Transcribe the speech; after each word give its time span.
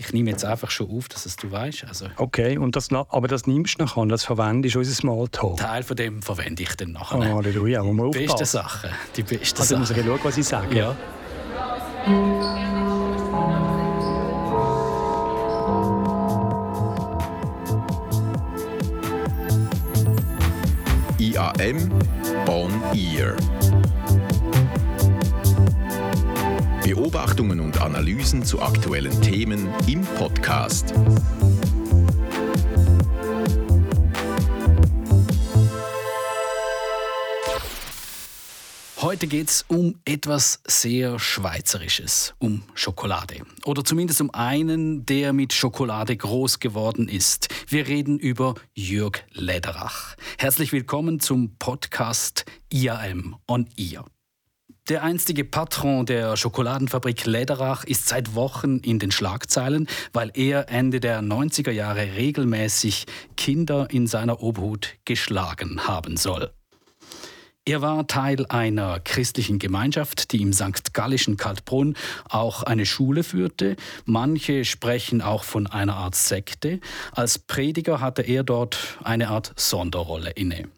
Ich 0.00 0.12
nehme 0.12 0.30
jetzt 0.30 0.44
einfach 0.44 0.70
schon 0.70 0.88
auf, 0.96 1.08
dass 1.08 1.26
es 1.26 1.34
du 1.34 1.50
weißt. 1.50 1.86
Also 1.88 2.06
okay, 2.18 2.56
und 2.56 2.76
das, 2.76 2.88
aber 2.92 3.26
das 3.26 3.48
nimmst 3.48 3.80
du 3.80 3.82
nachher 3.82 4.00
und 4.00 4.10
das 4.10 4.24
verwendest 4.24 4.76
du 4.76 4.78
unser 4.78 4.94
Smalltalk. 4.94 5.56
Teil 5.56 5.82
von 5.82 5.96
dem 5.96 6.22
verwende 6.22 6.62
ich 6.62 6.76
dann 6.76 6.92
nachher. 6.92 7.18
Oh, 7.18 7.38
Halleluja, 7.38 7.82
die 7.82 8.10
beste 8.10 8.44
Sache. 8.44 8.90
Die 9.16 9.24
beste 9.24 9.60
also 9.60 9.74
Sache. 9.74 9.80
muss 9.80 9.90
ich 9.90 10.06
schauen, 10.06 10.20
was 10.22 10.38
ich 10.38 10.46
sage. 10.46 10.76
Ja. 10.76 10.96
IAM 21.18 21.90
On 22.46 22.70
Ear. 22.94 23.36
Beobachtungen 26.94 27.60
und 27.60 27.82
Analysen 27.82 28.46
zu 28.46 28.62
aktuellen 28.62 29.20
Themen 29.20 29.68
im 29.86 30.00
Podcast. 30.00 30.94
Heute 39.02 39.26
geht 39.26 39.50
es 39.50 39.66
um 39.68 39.96
etwas 40.06 40.62
sehr 40.66 41.18
Schweizerisches, 41.18 42.34
um 42.38 42.62
Schokolade. 42.72 43.42
Oder 43.66 43.84
zumindest 43.84 44.22
um 44.22 44.30
einen, 44.30 45.04
der 45.04 45.34
mit 45.34 45.52
Schokolade 45.52 46.16
groß 46.16 46.58
geworden 46.58 47.06
ist. 47.06 47.48
Wir 47.68 47.86
reden 47.86 48.18
über 48.18 48.54
Jörg 48.72 49.24
Lederach. 49.32 50.16
Herzlich 50.38 50.72
willkommen 50.72 51.20
zum 51.20 51.54
Podcast 51.58 52.46
IAM 52.72 53.36
on 53.46 53.68
Ear. 53.76 54.06
Der 54.88 55.02
einstige 55.02 55.44
Patron 55.44 56.06
der 56.06 56.38
Schokoladenfabrik 56.38 57.26
Lederach 57.26 57.84
ist 57.84 58.08
seit 58.08 58.34
Wochen 58.34 58.78
in 58.78 58.98
den 58.98 59.10
Schlagzeilen, 59.10 59.86
weil 60.14 60.30
er 60.32 60.70
Ende 60.70 60.98
der 60.98 61.20
90er 61.20 61.72
Jahre 61.72 62.14
regelmäßig 62.16 63.04
Kinder 63.36 63.88
in 63.90 64.06
seiner 64.06 64.42
Obhut 64.42 64.94
geschlagen 65.04 65.86
haben 65.86 66.16
soll. 66.16 66.50
Er 67.66 67.82
war 67.82 68.06
Teil 68.06 68.46
einer 68.46 68.98
christlichen 69.00 69.58
Gemeinschaft, 69.58 70.32
die 70.32 70.40
im 70.40 70.54
St. 70.54 70.94
Gallischen 70.94 71.36
Kaltbrunn 71.36 71.94
auch 72.30 72.62
eine 72.62 72.86
Schule 72.86 73.24
führte. 73.24 73.76
Manche 74.06 74.64
sprechen 74.64 75.20
auch 75.20 75.44
von 75.44 75.66
einer 75.66 75.96
Art 75.96 76.14
Sekte. 76.14 76.80
Als 77.12 77.38
Prediger 77.38 78.00
hatte 78.00 78.22
er 78.22 78.42
dort 78.42 78.96
eine 79.04 79.28
Art 79.28 79.52
Sonderrolle 79.56 80.30
inne. 80.30 80.70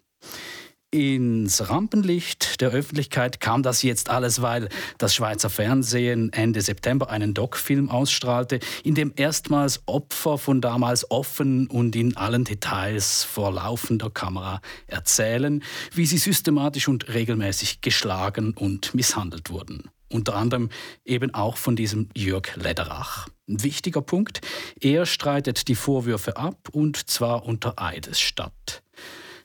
Ins 0.93 1.71
Rampenlicht 1.71 2.61
der 2.61 2.71
Öffentlichkeit 2.71 3.39
kam 3.39 3.63
das 3.63 3.85
jetzt 3.85 4.11
alles, 4.11 4.43
weil 4.43 4.69
das 4.99 5.15
Schweizer 5.15 5.49
Fernsehen 5.49 6.33
Ende 6.33 6.61
September 6.63 7.11
einen 7.11 7.33
Doc-Film 7.33 7.89
ausstrahlte, 7.89 8.59
in 8.83 8.97
dem 8.97 9.13
erstmals 9.15 9.85
Opfer 9.87 10.37
von 10.37 10.61
damals 10.61 11.09
offen 11.09 11.69
und 11.69 11.95
in 11.95 12.17
allen 12.17 12.43
Details 12.43 13.23
vor 13.23 13.53
laufender 13.53 14.11
Kamera 14.11 14.61
erzählen, 14.89 15.63
wie 15.95 16.07
sie 16.07 16.19
systematisch 16.19 16.89
und 16.89 17.07
regelmäßig 17.07 17.83
geschlagen 17.83 18.53
und 18.55 18.93
misshandelt 18.93 19.49
wurden. 19.51 19.91
Unter 20.13 20.35
anderem 20.35 20.71
eben 21.05 21.33
auch 21.35 21.57
von 21.57 21.77
diesem 21.77 22.09
Jörg 22.17 22.57
Lederach. 22.57 23.29
Ein 23.49 23.63
wichtiger 23.63 24.03
Punkt, 24.03 24.41
er 24.81 25.07
streitet 25.07 25.69
die 25.69 25.77
Vorwürfe 25.77 26.37
ab 26.37 26.69
und 26.73 27.09
zwar 27.09 27.45
unter 27.45 27.81
Eidesstadt. 27.81 28.83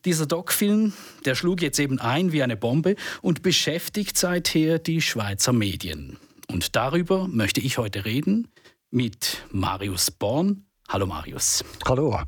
Dieser 0.06 0.28
Doc-Film, 0.28 0.94
der 1.26 1.34
schlug 1.34 1.64
jetzt 1.64 1.80
eben 1.80 1.98
ein 2.00 2.32
wie 2.32 2.44
eine 2.44 2.56
Bombe 2.56 2.96
und 3.24 3.42
beschäftigt 3.42 4.20
seither 4.20 4.78
die 4.78 5.02
Schweizer 5.02 5.52
Medien. 5.52 6.18
Und 6.48 6.76
darüber 6.76 7.28
möchte 7.28 7.60
ich 7.60 7.80
heute 7.80 8.06
reden 8.06 8.48
mit 8.92 9.44
Marius 9.52 10.12
Born. 10.12 10.68
Hallo 10.88 11.08
Marius. 11.08 11.66
Hallo. 11.88 12.20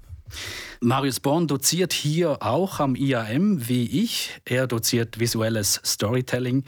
Marius 0.81 1.20
Born 1.20 1.45
doziert 1.45 1.94
hier 1.94 2.42
auch 2.42 2.80
am 2.80 2.95
IAM 2.95 3.67
wie 3.67 3.86
ich. 3.86 4.31
Er 4.44 4.66
doziert 4.66 5.20
visuelles 5.20 5.80
Storytelling 5.86 6.64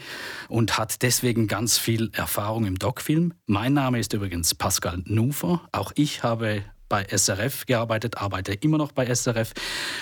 und 0.48 0.78
hat 0.78 1.02
deswegen 1.02 1.48
ganz 1.48 1.76
viel 1.76 2.10
Erfahrung 2.12 2.66
im 2.66 2.78
Doc-Film. 2.78 3.34
Mein 3.46 3.72
Name 3.72 3.98
ist 3.98 4.12
übrigens 4.12 4.54
Pascal 4.54 5.02
Nufer. 5.06 5.68
Auch 5.72 5.90
ich 5.96 6.22
habe 6.22 6.62
bei 6.88 7.04
SRF 7.04 7.66
gearbeitet, 7.66 8.18
arbeite 8.18 8.52
immer 8.52 8.78
noch 8.78 8.92
bei 8.92 9.12
SRF 9.12 9.52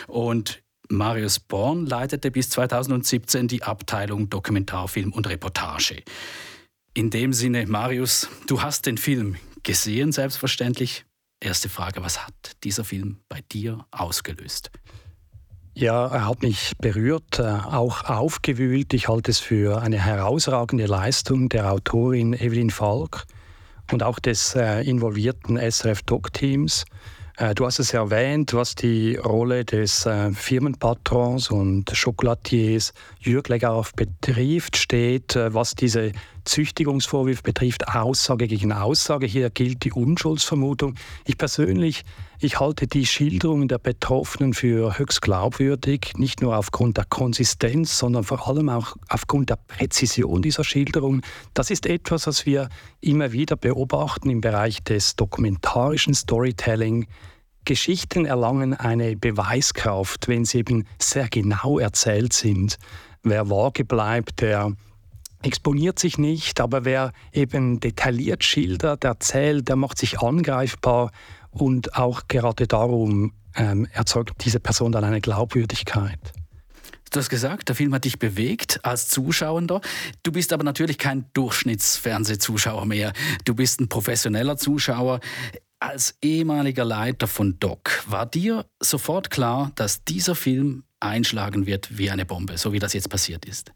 und 0.07 0.63
Marius 0.91 1.39
Born 1.39 1.87
leitete 1.87 2.31
bis 2.31 2.49
2017 2.51 3.47
die 3.47 3.63
Abteilung 3.63 4.31
Dokumentarfilm 4.31 5.13
und 5.13 5.29
Reportage. 5.29 6.03
In 6.95 7.11
dem 7.11 7.33
Sinne, 7.33 7.67
Marius, 7.67 8.29
du 8.47 8.63
hast 8.63 8.87
den 8.87 8.97
Film 8.97 9.37
gesehen, 9.63 10.13
selbstverständlich. 10.13 11.05
Erste 11.41 11.69
Frage, 11.69 12.03
was 12.03 12.27
hat 12.27 12.35
dieser 12.65 12.85
Film 12.85 13.19
bei 13.29 13.43
dir 13.53 13.87
ausgelöst? 13.91 14.71
Ja, 15.75 16.09
er 16.09 16.27
hat 16.27 16.43
mich 16.43 16.73
berührt, 16.79 17.39
äh, 17.39 17.43
auch 17.43 18.05
aufgewühlt. 18.05 18.93
Ich 18.95 19.09
halte 19.09 19.31
es 19.31 19.39
für 19.39 19.81
eine 19.81 19.99
herausragende 19.99 20.87
Leistung 20.87 21.49
der 21.49 21.71
Autorin 21.71 22.33
Evelyn 22.33 22.71
Falk 22.71 23.27
und 23.93 24.03
auch 24.03 24.19
des 24.19 24.57
äh, 24.57 24.81
involvierten 24.83 25.57
SRF-Doc-Teams. 25.57 26.83
Äh, 26.83 27.18
du 27.55 27.67
hast 27.67 27.79
es 27.79 27.95
erwähnt, 27.95 28.53
was 28.53 28.75
die 28.75 29.15
Rolle 29.15 29.65
des 29.65 30.07
äh, 30.07 30.33
Firmenpatrons 30.33 31.53
und 31.53 31.85
Chocolatiers 31.95 32.93
Jürg 33.21 33.49
Legauf 33.49 33.93
betrifft, 33.95 34.77
steht, 34.77 35.37
äh, 35.37 35.55
was 35.55 35.77
diese 35.77 36.11
Züchtigungsvorwürfe 36.49 37.43
betrifft, 37.43 37.89
Aussage 37.89 38.49
gegen 38.49 38.73
Aussage. 38.73 39.27
Hier 39.27 39.51
gilt 39.51 39.85
die 39.85 39.93
Unschuldsvermutung. 39.93 40.95
Ich 41.25 41.37
persönlich, 41.37 42.05
ich 42.41 42.59
halte 42.59 42.87
die 42.87 43.07
Schilderungen 43.07 43.69
der 43.69 43.79
Betroffenen 43.79 44.55
für 44.55 44.99
höchst 44.99 45.23
glaubwürdig, 45.23 46.15
nicht 46.17 46.41
nur 46.41 46.57
aufgrund 46.57 46.97
der 46.97 47.05
Konsistenz, 47.05 47.99
sondern 47.99 48.25
vor 48.25 48.49
allem 48.49 48.71
auch 48.71 48.97
aufgrund 49.09 49.51
der 49.51 49.57
Präzision 49.57 50.43
dieser 50.43 50.65
Schilderungen. 50.65 51.23
Das 51.53 51.71
ist 51.71 51.87
etwas, 51.87 52.27
was 52.27 52.47
wir 52.47 52.69
immer 53.01 53.33
wieder 53.33 53.57
beobachten 53.57 54.31
im 54.31 54.41
Bereich 54.41 54.83
des 54.83 55.17
dokumentarischen 55.17 56.15
Storytelling. 56.15 57.07
Geschichten 57.67 58.25
erlangen 58.25 58.73
eine 58.73 59.15
Beweiskraft, 59.15 60.27
wenn 60.27 60.47
sie 60.47 60.61
eben 60.61 60.87
sehr 60.99 61.29
genau 61.29 61.79
erzählt 61.79 62.33
sind. 62.33 62.79
Wer 63.23 63.51
vage 63.51 63.85
bleibt, 63.85 64.41
der 64.41 64.73
exponiert 65.43 65.99
sich 65.99 66.19
nicht, 66.19 66.61
aber 66.61 66.85
wer 66.85 67.13
eben 67.33 67.81
detailliert 67.81 68.45
schildert, 68.45 69.05
erzählt, 69.05 69.69
der 69.69 69.77
macht 69.77 69.99
sich 69.99 70.21
angreifbar 70.21 71.13
und 71.51 71.97
auch 71.97 72.23
gerade 72.29 72.67
darum 72.67 73.33
ähm, 73.55 73.87
erzeugt 73.93 74.45
diese 74.45 74.61
Person 74.61 74.93
dann 74.93 75.05
eine 75.05 75.21
Glaubwürdigkeit. 75.21 76.33
Du 77.11 77.21
hast 77.21 77.31
gesagt, 77.31 77.69
der 77.69 77.77
Film 77.77 77.95
hat 77.95 78.05
dich 78.05 78.19
bewegt 78.19 78.85
als 78.85 79.09
Zuschauender. 79.09 79.81
Du 80.23 80.31
bist 80.31 80.53
aber 80.53 80.65
natürlich 80.65 80.99
kein 80.99 81.25
Durchschnittsfernsehzuschauer 81.33 82.85
mehr. 82.85 83.13
Du 83.45 83.55
bist 83.55 83.81
ein 83.81 83.89
professioneller 83.89 84.59
Zuschauer. 84.59 85.21
Als 85.81 86.17
ehemaliger 86.21 86.85
Leiter 86.85 87.27
von 87.27 87.59
Doc, 87.61 88.03
war 88.09 88.27
dir 88.27 88.67
sofort 88.81 89.31
klar, 89.31 89.71
dass 89.77 90.05
dieser 90.05 90.35
Film 90.35 90.85
einschlagen 91.01 91.67
wird 91.67 91.97
wie 91.97 92.11
eine 92.11 92.27
Bombe, 92.27 92.59
so 92.59 92.73
wie 92.73 92.81
das 92.81 92.93
jetzt 92.93 93.09
passiert 93.09 93.45
ist? 93.47 93.73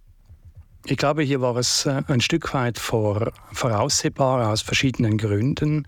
Ich 0.84 0.97
glaube, 0.97 1.22
hier 1.22 1.41
war 1.41 1.56
es 1.56 1.87
äh, 1.87 2.03
ein 2.09 2.20
Stück 2.20 2.53
weit 2.54 2.78
vor, 2.78 3.32
voraussehbar 3.53 4.48
aus 4.48 4.62
verschiedenen 4.62 5.16
Gründen. 5.16 5.87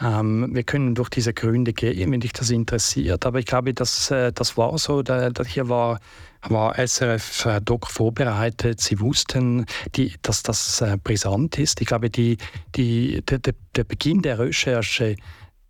Ähm, 0.00 0.48
wir 0.54 0.62
können 0.62 0.94
durch 0.94 1.10
diese 1.10 1.34
Gründe 1.34 1.74
gehen, 1.74 2.10
wenn 2.10 2.20
dich 2.20 2.32
das 2.32 2.48
interessiert. 2.48 3.26
Aber 3.26 3.38
ich 3.38 3.44
glaube, 3.44 3.74
das, 3.74 4.10
äh, 4.10 4.32
das 4.32 4.56
war 4.56 4.76
so. 4.78 5.02
Da, 5.02 5.28
da 5.28 5.44
hier 5.44 5.68
war, 5.68 6.00
war 6.48 6.74
SRF 6.78 7.44
äh, 7.44 7.60
vorbereitet. 7.86 8.80
Sie 8.80 8.98
wussten, 9.00 9.66
die, 9.94 10.14
dass 10.22 10.42
das 10.42 10.82
brisant 11.04 11.58
ist. 11.58 11.82
Ich 11.82 11.86
glaube, 11.86 12.08
die, 12.08 12.38
die, 12.76 13.22
der, 13.22 13.40
der 13.76 13.84
Beginn 13.84 14.22
der 14.22 14.38
Recherche 14.38 15.16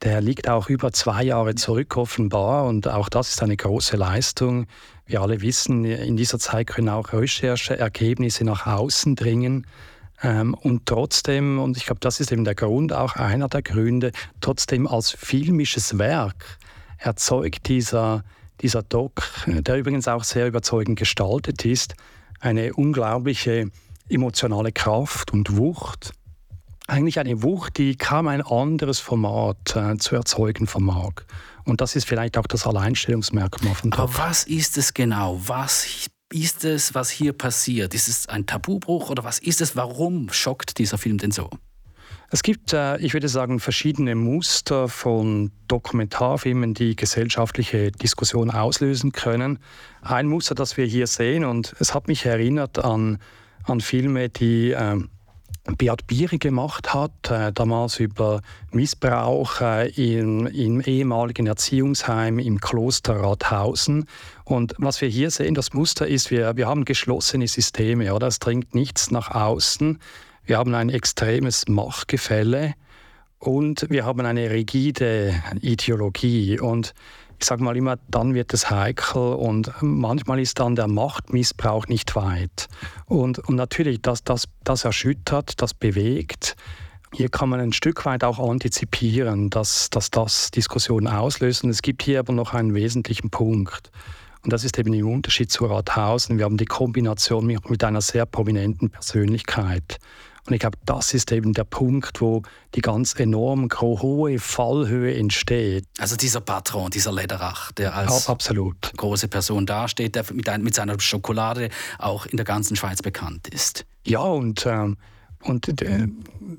der 0.03 0.21
liegt 0.21 0.49
auch 0.49 0.69
über 0.69 0.93
zwei 0.93 1.25
Jahre 1.25 1.55
zurück 1.55 1.97
offenbar 1.97 2.67
und 2.67 2.89
auch 2.89 3.09
das 3.09 3.31
ist 3.31 3.43
eine 3.43 3.57
große 3.57 3.97
Leistung. 3.97 4.67
Wir 5.07 5.21
alle 5.21 5.43
wissen, 5.43 5.85
in 5.85 6.17
dieser 6.17 6.39
Zeit 6.39 6.69
können 6.69 6.89
auch 6.89 7.13
Rechercheergebnisse 7.13 8.45
nach 8.45 8.67
außen 8.67 9.17
dringen. 9.17 9.67
Ähm, 10.23 10.55
und 10.55 10.87
trotzdem, 10.87 11.59
und 11.59 11.77
ich 11.77 11.87
glaube, 11.87 12.01
das 12.01 12.21
ist 12.21 12.33
eben 12.33 12.45
der 12.45 12.55
Grund, 12.55 12.93
auch 12.93 13.17
einer 13.17 13.49
der 13.49 13.63
Gründe, 13.63 14.13
trotzdem 14.41 14.87
als 14.87 15.11
filmisches 15.11 15.99
Werk 15.99 16.59
erzeugt 16.99 17.69
dieser, 17.69 18.25
dieser 18.61 18.83
Doc, 18.83 19.23
der 19.47 19.77
übrigens 19.77 20.09
auch 20.09 20.25
sehr 20.25 20.47
überzeugend 20.47 20.99
gestaltet 20.99 21.65
ist, 21.65 21.95
eine 22.41 22.75
unglaubliche 22.75 23.71
emotionale 24.09 24.73
Kraft 24.73 25.33
und 25.33 25.57
Wucht 25.57 26.13
eigentlich 26.91 27.19
eine 27.19 27.43
Wucht, 27.43 27.79
die 27.79 27.97
kaum 27.97 28.29
ein 28.29 28.43
anderes 28.43 28.99
Format 28.99 29.77
äh, 29.77 29.97
zu 29.97 30.17
erzeugen 30.17 30.67
vermag. 30.67 31.13
Und 31.65 31.81
das 31.81 31.97
ist 31.97 32.07
vielleicht 32.07 32.37
auch 32.37 32.47
das 32.47 32.67
Alleinstellungsmerkmal 32.67 33.75
von 33.75 33.91
Top. 33.91 34.01
Aber 34.01 34.19
was 34.19 34.45
ist 34.45 34.77
es 34.77 34.93
genau? 34.93 35.41
Was 35.47 36.09
ist 36.33 36.65
es, 36.65 36.95
was 36.95 37.11
hier 37.11 37.33
passiert? 37.33 37.95
Ist 37.95 38.09
es 38.09 38.29
ein 38.29 38.47
Tabubruch 38.47 39.11
oder 39.11 39.25
was 39.25 39.39
ist 39.39 39.61
es? 39.61 39.77
Warum 39.77 40.31
schockt 40.33 40.79
dieser 40.79 40.99
Film 40.99 41.19
denn 41.19 41.31
so? 41.31 41.51
Es 42.33 42.43
gibt, 42.45 42.73
äh, 42.73 42.97
ich 42.99 43.13
würde 43.13 43.29
sagen, 43.29 43.59
verschiedene 43.59 44.15
Muster 44.15 44.89
von 44.89 45.51
Dokumentarfilmen, 45.67 46.75
die 46.75 46.95
gesellschaftliche 46.95 47.91
Diskussionen 47.91 48.53
auslösen 48.53 49.11
können. 49.11 49.59
Ein 50.01 50.27
Muster, 50.29 50.55
das 50.55 50.77
wir 50.77 50.87
hier 50.87 51.09
sehen, 51.09 51.45
und 51.45 51.75
es 51.81 51.93
hat 51.93 52.07
mich 52.07 52.25
erinnert 52.27 52.79
an, 52.79 53.19
an 53.65 53.81
Filme, 53.81 54.29
die 54.29 54.71
äh, 54.71 55.01
Beat 55.77 56.07
Bieri 56.07 56.39
gemacht 56.39 56.95
hat, 56.95 57.31
äh, 57.31 57.53
damals 57.53 58.01
über 58.01 58.43
Missbrauch 58.73 59.61
äh, 59.61 59.89
in, 59.91 60.47
im 60.47 60.81
ehemaligen 60.81 61.47
Erziehungsheim 61.47 62.39
im 62.39 62.61
Kloster 62.61 63.17
Rathausen. 63.17 64.07
Und 64.45 64.75
was 64.79 65.01
wir 65.01 65.09
hier 65.09 65.31
sehen, 65.31 65.55
das 65.55 65.73
Muster 65.73 66.07
ist, 66.07 66.31
wir, 66.31 66.57
wir 66.57 66.67
haben 66.67 66.85
geschlossene 66.85 67.49
Systeme, 67.49 68.15
oder? 68.15 68.27
Es 68.27 68.39
dringt 68.39 68.75
nichts 68.75 69.11
nach 69.11 69.31
außen. 69.31 69.99
Wir 70.45 70.59
haben 70.59 70.75
ein 70.75 70.91
extremes 70.91 71.69
Machtgefälle 71.69 72.75
und 73.39 73.87
wir 73.89 74.05
haben 74.05 74.21
eine 74.27 74.51
rigide 74.51 75.35
Ideologie. 75.61 76.61
Und 76.61 76.95
ich 77.41 77.47
sage 77.47 77.65
mal 77.65 77.77
immer, 77.77 77.97
dann 78.09 78.35
wird 78.35 78.53
es 78.53 78.71
heikel 78.71 79.33
und 79.33 79.73
manchmal 79.81 80.41
ist 80.41 80.61
dann 80.61 80.77
der 80.77 80.89
Machtmissbrauch 80.89 81.87
nicht 81.87 82.15
weit. 82.15 82.69
Und, 83.07 83.39
und 83.39 83.57
natürlich, 83.57 84.03
das, 84.03 84.23
das, 84.23 84.47
das 84.63 84.85
erschüttert, 84.85 85.63
das 85.63 85.73
bewegt. 85.73 86.55
Hier 87.15 87.31
kann 87.31 87.49
man 87.49 87.59
ein 87.59 87.73
Stück 87.73 88.05
weit 88.05 88.25
auch 88.25 88.39
antizipieren, 88.39 89.49
dass, 89.49 89.89
dass 89.89 90.11
das 90.11 90.51
Diskussionen 90.51 91.09
auslöst. 91.09 91.65
Und 91.65 91.71
es 91.71 91.81
gibt 91.81 92.03
hier 92.03 92.21
aber 92.21 92.35
noch 92.35 92.53
einen 92.53 92.75
wesentlichen 92.75 93.31
Punkt. 93.31 93.91
Und 94.45 94.53
das 94.53 94.63
ist 94.63 94.79
eben 94.79 94.93
im 94.93 95.09
Unterschied 95.09 95.51
zu 95.51 95.65
Rathausen. 95.65 96.37
Wir 96.37 96.45
haben 96.45 96.59
die 96.59 96.67
Kombination 96.67 97.47
mit 97.47 97.83
einer 97.83 98.03
sehr 98.03 98.27
prominenten 98.27 98.91
Persönlichkeit. 98.91 99.99
Und 100.47 100.55
ich 100.55 100.61
glaube, 100.61 100.79
das 100.85 101.15
ist 101.15 101.31
eben 101.33 101.53
der 101.53 101.65
Punkt, 101.65 102.21
wo 102.21 102.43
die 102.75 102.81
ganz 102.81 103.15
enorm 103.19 103.69
hohe 103.81 104.39
Fallhöhe 104.39 105.15
entsteht. 105.15 105.85
Also 105.99 106.17
dieser 106.17 106.41
Patron, 106.41 106.91
dieser 106.91 107.13
Lederach, 107.13 107.73
der 107.73 107.95
als 107.95 108.27
ja, 108.27 108.33
absolut. 108.33 108.93
große 108.97 109.29
Person 109.29 109.67
dasteht, 109.67 110.15
der 110.15 110.25
mit, 110.33 110.49
ein, 110.49 110.63
mit, 110.63 110.75
seiner 110.75 110.99
Schokolade 110.99 111.69
auch 111.99 112.27
in 112.27 112.37
der 112.37 112.45
ganzen 112.45 112.77
Schweiz 112.77 113.03
bekannt 113.03 113.49
ist. 113.49 113.85
Ja, 114.05 114.21
und 114.21 114.65
ähm, 114.67 114.97
und 115.43 115.83
äh, 115.83 116.07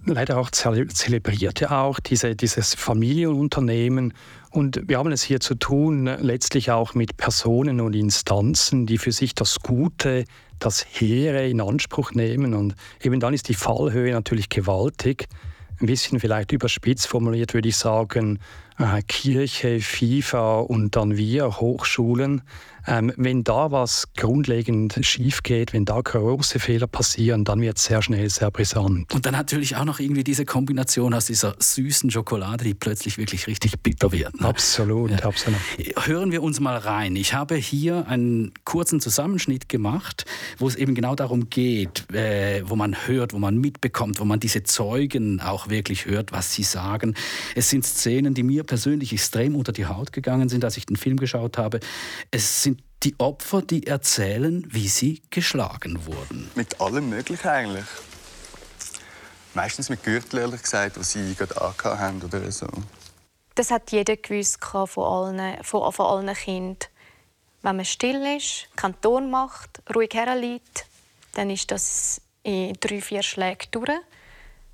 leider 0.05 0.37
auch 0.37 0.49
zelebriert 0.49 1.59
ja 1.59 1.83
auch 1.83 1.99
diese, 1.99 2.35
dieses 2.35 2.73
Familienunternehmen. 2.73 4.13
Und 4.49 4.81
wir 4.87 4.97
haben 4.97 5.11
es 5.11 5.21
hier 5.23 5.39
zu 5.39 5.55
tun, 5.55 6.05
letztlich 6.05 6.71
auch 6.71 6.93
mit 6.93 7.15
Personen 7.17 7.79
und 7.79 7.95
Instanzen, 7.95 8.85
die 8.85 8.97
für 8.97 9.11
sich 9.11 9.35
das 9.35 9.59
Gute, 9.59 10.25
das 10.59 10.85
Hehre 10.89 11.47
in 11.47 11.61
Anspruch 11.61 12.11
nehmen. 12.11 12.53
Und 12.53 12.75
eben 13.01 13.19
dann 13.19 13.33
ist 13.33 13.49
die 13.49 13.53
Fallhöhe 13.53 14.11
natürlich 14.11 14.49
gewaltig. 14.49 15.27
Ein 15.79 15.87
bisschen 15.87 16.19
vielleicht 16.19 16.51
überspitzt 16.51 17.07
formuliert 17.07 17.53
würde 17.53 17.69
ich 17.69 17.77
sagen, 17.77 18.39
äh, 18.77 19.01
Kirche, 19.07 19.79
FIFA 19.79 20.59
und 20.59 20.95
dann 20.95 21.17
wir, 21.17 21.59
Hochschulen, 21.59 22.41
ähm, 22.87 23.11
wenn 23.17 23.43
da 23.43 23.71
was 23.71 24.07
grundlegend 24.15 24.99
schief 25.01 25.43
geht, 25.43 25.73
wenn 25.73 25.85
da 25.85 25.99
große 26.01 26.59
Fehler 26.59 26.87
passieren, 26.87 27.43
dann 27.43 27.61
wird 27.61 27.77
es 27.77 27.85
sehr 27.85 28.01
schnell 28.01 28.29
sehr 28.29 28.51
brisant. 28.51 29.13
Und 29.13 29.25
dann 29.25 29.33
natürlich 29.33 29.75
auch 29.75 29.85
noch 29.85 29.99
irgendwie 29.99 30.23
diese 30.23 30.45
Kombination 30.45 31.13
aus 31.13 31.25
dieser 31.25 31.55
süßen 31.59 32.11
Schokolade, 32.11 32.63
die 32.63 32.73
plötzlich 32.73 33.17
wirklich 33.17 33.47
richtig 33.47 33.79
bitter 33.81 34.11
wird. 34.11 34.39
Ne? 34.39 34.47
Absolut, 34.47 35.11
ja. 35.11 35.17
absolut. 35.19 35.59
Hören 36.05 36.31
wir 36.31 36.43
uns 36.43 36.59
mal 36.59 36.77
rein. 36.77 37.15
Ich 37.15 37.33
habe 37.33 37.55
hier 37.55 38.07
einen 38.07 38.51
kurzen 38.63 38.99
Zusammenschnitt 38.99 39.69
gemacht, 39.69 40.25
wo 40.57 40.67
es 40.67 40.75
eben 40.75 40.95
genau 40.95 41.15
darum 41.15 41.49
geht, 41.49 42.11
äh, 42.13 42.63
wo 42.65 42.75
man 42.75 42.95
hört, 43.07 43.33
wo 43.33 43.39
man 43.39 43.57
mitbekommt, 43.57 44.19
wo 44.19 44.25
man 44.25 44.39
diese 44.39 44.63
Zeugen 44.63 45.39
auch 45.41 45.69
wirklich 45.69 46.05
hört, 46.05 46.31
was 46.31 46.53
sie 46.53 46.63
sagen. 46.63 47.15
Es 47.55 47.69
sind 47.69 47.85
Szenen, 47.85 48.33
die 48.33 48.43
mir 48.43 48.63
persönlich 48.63 49.13
extrem 49.13 49.55
unter 49.55 49.71
die 49.71 49.85
Haut 49.85 50.11
gegangen 50.13 50.49
sind, 50.49 50.63
als 50.63 50.77
ich 50.77 50.85
den 50.85 50.95
Film 50.95 51.17
geschaut 51.17 51.57
habe. 51.57 51.79
Es 52.31 52.63
sind 52.63 52.70
die 53.03 53.15
Opfer, 53.19 53.61
die 53.61 53.87
erzählen, 53.87 54.65
wie 54.69 54.87
sie 54.87 55.21
geschlagen 55.29 56.05
wurden. 56.05 56.51
Mit 56.55 56.79
allem 56.79 57.09
Möglichen 57.09 57.47
eigentlich. 57.47 57.85
Meistens 59.53 59.89
mit 59.89 60.03
Gürtel, 60.03 60.39
ehrlich 60.39 60.61
gesagt, 60.61 60.97
die 60.97 61.03
sie 61.03 61.35
gerade 61.35 61.99
haben 61.99 62.21
oder 62.21 62.51
so. 62.51 62.67
Das 63.55 63.71
hat 63.71 63.91
jeder 63.91 64.15
gewusst 64.15 64.63
von 64.63 64.87
allen, 65.03 65.63
von, 65.63 65.91
von 65.91 66.05
allen 66.05 66.35
Kindern. 66.35 66.77
Wenn 67.63 67.75
man 67.75 67.85
still 67.85 68.37
ist, 68.37 68.67
keinen 68.75 68.99
Ton 69.01 69.29
macht, 69.29 69.81
ruhig 69.93 70.13
herliegt, 70.13 70.85
dann 71.33 71.49
ist 71.49 71.69
das 71.69 72.21
in 72.43 72.73
drei, 72.79 73.01
vier 73.01 73.23
Schlägen 73.23 73.67
durch. 73.71 73.89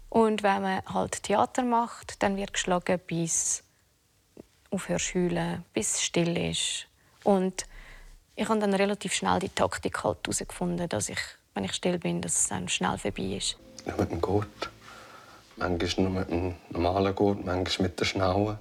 Und 0.10 0.44
wenn 0.44 0.62
man 0.62 0.86
halt 0.86 1.24
Theater 1.24 1.64
macht, 1.64 2.22
dann 2.24 2.38
wird 2.38 2.54
geschlagen 2.54 3.00
bis 3.08 3.64
aufhörst 4.70 5.16
heulen, 5.16 5.66
bis 5.74 5.96
es 5.96 6.04
still 6.04 6.38
ist. 6.38 6.88
Und 7.24 7.66
ich 8.38 8.48
habe 8.48 8.60
dann 8.60 8.74
relativ 8.74 9.14
schnell 9.14 9.40
die 9.40 9.50
Taktik 9.50 10.04
halt 10.04 10.20
herausgefunden, 10.24 10.88
dass 10.88 11.10
ich, 11.10 11.20
wenn 11.56 11.64
ich 11.64 11.74
still 11.74 11.98
bin, 11.98 12.22
dass 12.22 12.40
es 12.40 12.48
dann 12.48 12.70
schnell 12.70 12.98
vorbei 12.98 13.36
ist. 13.36 13.58
Nur 13.86 13.98
mit 13.98 14.12
dem 14.12 14.22
Gurt. 14.22 14.70
Manchmal 15.56 16.06
nur 16.06 16.20
mit 16.20 16.30
dem 16.30 16.56
normalen 16.70 17.16
Gurt, 17.16 17.44
manchmal 17.44 17.90
mit 17.90 18.00
der 18.00 18.06
Schnaue. 18.06 18.60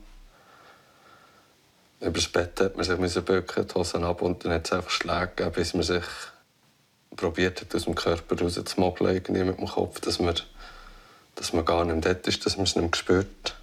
Über 2.00 2.10
das 2.10 2.28
Bett 2.28 2.58
hat 2.58 2.76
man 2.76 2.84
sich 2.84 3.24
bücken, 3.24 3.66
die 3.66 3.74
Hosen 3.74 4.04
ab 4.04 4.22
und 4.22 4.44
dann 4.44 4.52
hat 4.52 4.66
es 4.66 4.72
einfach 4.72 4.90
Schläge 4.90 5.32
gegeben, 5.36 5.52
bis 5.54 5.74
man 5.74 5.82
sich 5.82 6.04
probiert 7.14 7.60
hat, 7.60 7.74
aus 7.74 7.84
dem 7.84 7.94
Körper 7.94 8.40
rauszumogeln, 8.40 9.14
irgendwie 9.14 9.44
mit 9.44 9.58
dem 9.58 9.66
Kopf, 9.66 10.00
dass 10.00 10.18
man, 10.18 10.34
dass 11.34 11.52
man 11.52 11.66
gar 11.66 11.84
nicht 11.84 12.04
dort 12.04 12.26
ist, 12.26 12.46
dass 12.46 12.56
man 12.56 12.64
es 12.64 12.76
nicht 12.76 12.82
mehr 12.82 12.94
spürt. 12.94 13.56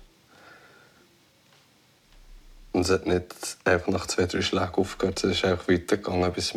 Und 2.73 2.81
es 2.81 2.89
hat 2.89 3.05
nicht 3.05 3.57
einfach 3.63 3.87
nach 3.87 4.07
zwei, 4.07 4.25
drei 4.25 4.41
Schlägen 4.41 4.75
aufgehört, 4.75 5.23
es 5.23 5.37
ist 5.37 5.45
einfach 5.45 5.67
weitergegangen, 5.67 6.33
bis 6.33 6.55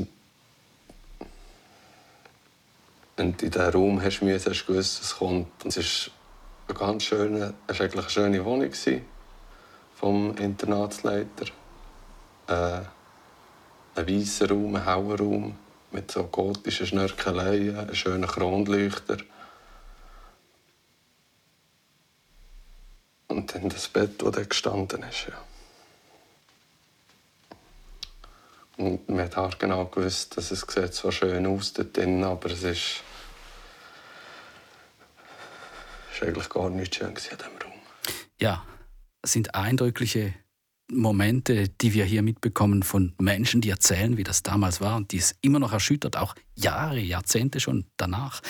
wenn 3.17 3.37
du 3.37 3.47
in 3.47 3.51
diesen 3.51 3.71
Raum 3.71 4.03
hast, 4.03 4.23
müssen, 4.23 4.51
hast 4.51 4.63
du 4.63 4.73
gewusst, 4.73 5.03
es 5.03 5.17
kommt. 5.17 5.65
Und 5.65 5.77
es 5.77 6.11
war 6.11 6.15
eine 6.69 6.79
ganz 6.79 7.05
schöne, 7.05 7.55
es 7.67 7.79
war 7.79 7.91
eine 7.91 8.11
schöne 8.11 8.45
Wohnung 8.45 8.73
vom 9.95 10.37
Internatsleiter. 10.37 11.47
Äh, 12.49 12.81
ein 13.99 14.09
weißer 14.09 14.51
Raum, 14.51 14.77
ein 14.77 14.85
hauer 14.85 15.19
Raum 15.19 15.59
mit 15.91 16.11
so 16.11 16.25
gotischen 16.25 16.87
Schnörkeleien, 16.87 17.89
ein 17.89 17.95
schöner 17.95 18.27
Kronleuchter. 18.27 19.17
Und 23.29 23.55
dann 23.55 23.69
das 23.71 23.89
Bett, 23.89 24.23
das 24.23 24.31
da 24.33 24.43
gestanden 24.43 25.03
ist. 25.03 25.29
Ja. 25.29 25.56
Und 28.77 29.09
man 29.09 29.21
hat 29.21 29.37
auch 29.37 29.57
genau 29.59 29.87
gewusst, 29.87 30.37
dass 30.37 30.51
es 30.51 30.61
sieht 30.61 30.95
zwar 30.95 31.13
schön 31.13 31.47
aus 31.47 31.73
dort 31.73 31.97
drin, 31.97 32.23
aber 32.23 32.51
es 32.51 32.63
ist, 32.63 33.03
ist 36.13 36.23
eigentlich 36.23 36.49
gar 36.49 36.69
nicht 36.69 36.95
schön 36.95 37.09
in 37.09 37.15
diesem 37.15 37.39
Raum. 37.39 37.73
Ja, 38.39 38.65
es 39.23 39.33
sind 39.33 39.55
eindrückliche 39.55 40.35
Momente, 40.93 41.69
die 41.69 41.95
wir 41.95 42.05
hier 42.05 42.23
mitbekommen 42.23 42.83
von 42.83 43.15
Menschen, 43.19 43.61
die 43.61 43.71
erzählen, 43.71 44.17
wie 44.17 44.25
das 44.25 44.43
damals 44.43 44.81
war 44.81 44.97
und 44.97 45.11
die 45.13 45.19
es 45.19 45.35
immer 45.41 45.59
noch 45.59 45.73
erschüttert, 45.73 46.17
auch 46.17 46.35
Jahre, 46.55 47.01
Jahrzehnte 47.01 47.61
schon 47.61 47.87
danach. 47.97 48.41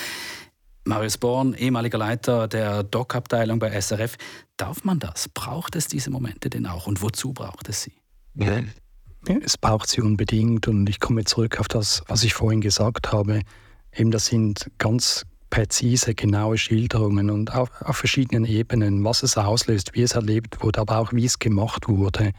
Marius 0.85 1.19
Born, 1.19 1.55
ehemaliger 1.55 1.99
Leiter 1.99 2.47
der 2.47 2.83
Doc-Abteilung 2.83 3.59
bei 3.59 3.81
SRF. 3.81 4.17
Darf 4.57 4.85
man 4.85 5.01
das? 5.01 5.29
Braucht 5.29 5.75
es 5.77 5.89
diese 5.89 6.11
Momente 6.11 6.49
denn 6.49 6.67
auch? 6.67 6.87
Und 6.87 7.03
wozu 7.03 7.33
braucht 7.33 7.69
es 7.69 7.83
sie? 7.83 7.95
Ja, 8.35 8.61
es 9.29 9.59
braucht 9.59 9.89
sie 9.89 10.01
unbedingt 10.01 10.69
und 10.69 10.89
ich 10.89 11.01
komme 11.01 11.25
zurück 11.25 11.59
auf 11.61 11.69
das, 11.69 12.03
was 12.07 12.25
ich 12.25 12.35
vorhin 12.35 12.61
gesagt 12.61 13.13
habe. 13.13 13.41
Eben, 13.93 14.11
das 14.11 14.27
sind 14.27 14.71
ganz 14.79 15.25
präzise, 15.51 16.15
genaue 16.15 16.59
Schilderungen 16.59 17.31
und 17.31 17.55
auf, 17.55 17.71
auf 17.83 17.97
verschiedenen 17.97 18.45
Ebenen, 18.45 19.05
was 19.05 19.23
es 19.23 19.37
auslöst, 19.37 19.95
wie 19.95 20.03
es 20.03 20.13
erlebt 20.13 20.63
wurde, 20.63 20.81
aber 20.81 20.99
auch 20.99 21.13
wie 21.13 21.25
es 21.25 21.39
gemacht 21.39 21.89
wurde. 21.89 22.33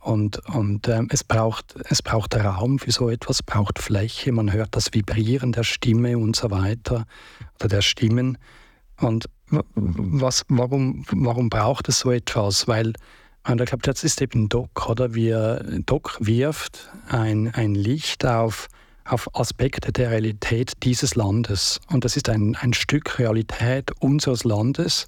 Und, 0.00 0.38
und 0.54 0.88
ähm, 0.88 1.08
es, 1.10 1.24
braucht, 1.24 1.74
es 1.88 2.00
braucht 2.00 2.34
Raum 2.36 2.78
für 2.78 2.92
so 2.92 3.10
etwas, 3.10 3.42
braucht 3.42 3.78
Fläche, 3.78 4.30
man 4.32 4.52
hört 4.52 4.76
das 4.76 4.94
Vibrieren 4.94 5.52
der 5.52 5.64
Stimme 5.64 6.16
und 6.16 6.36
so 6.36 6.50
weiter, 6.50 7.06
oder 7.56 7.68
der 7.68 7.82
Stimmen. 7.82 8.38
Und 9.00 9.26
was, 9.74 10.44
warum, 10.48 11.04
warum 11.10 11.50
braucht 11.50 11.88
es 11.88 12.00
so 12.00 12.10
etwas? 12.10 12.68
Weil 12.68 12.92
und 13.48 13.60
ich 13.60 13.66
glaube, 13.66 13.82
das 13.82 14.02
ist 14.02 14.20
eben 14.20 14.48
Doc, 14.48 14.88
oder? 14.88 15.14
Wir, 15.14 15.64
Doc 15.86 16.16
wirft 16.20 16.90
ein, 17.08 17.52
ein 17.54 17.74
Licht 17.74 18.26
auf, 18.26 18.68
auf 19.04 19.34
Aspekte 19.34 19.92
der 19.92 20.10
Realität 20.10 20.72
dieses 20.82 21.14
Landes. 21.14 21.80
Und 21.88 22.04
das 22.04 22.16
ist 22.16 22.28
ein, 22.28 22.56
ein 22.56 22.72
Stück 22.72 23.18
Realität 23.18 23.92
unseres 24.00 24.44
Landes, 24.44 25.06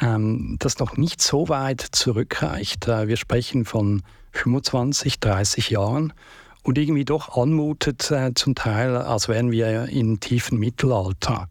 ähm, 0.00 0.56
das 0.60 0.78
noch 0.78 0.96
nicht 0.96 1.20
so 1.20 1.48
weit 1.48 1.80
zurückreicht. 1.80 2.86
Äh, 2.86 3.08
wir 3.08 3.16
sprechen 3.16 3.64
von 3.64 4.02
25, 4.32 5.20
30 5.20 5.70
Jahren 5.70 6.12
und 6.62 6.78
irgendwie 6.78 7.04
doch 7.04 7.36
anmutet 7.36 8.10
äh, 8.10 8.32
zum 8.34 8.54
Teil, 8.54 8.96
als 8.96 9.28
wären 9.28 9.50
wir 9.50 9.88
im 9.88 10.20
tiefen 10.20 10.58
Mittelalter. 10.58 11.48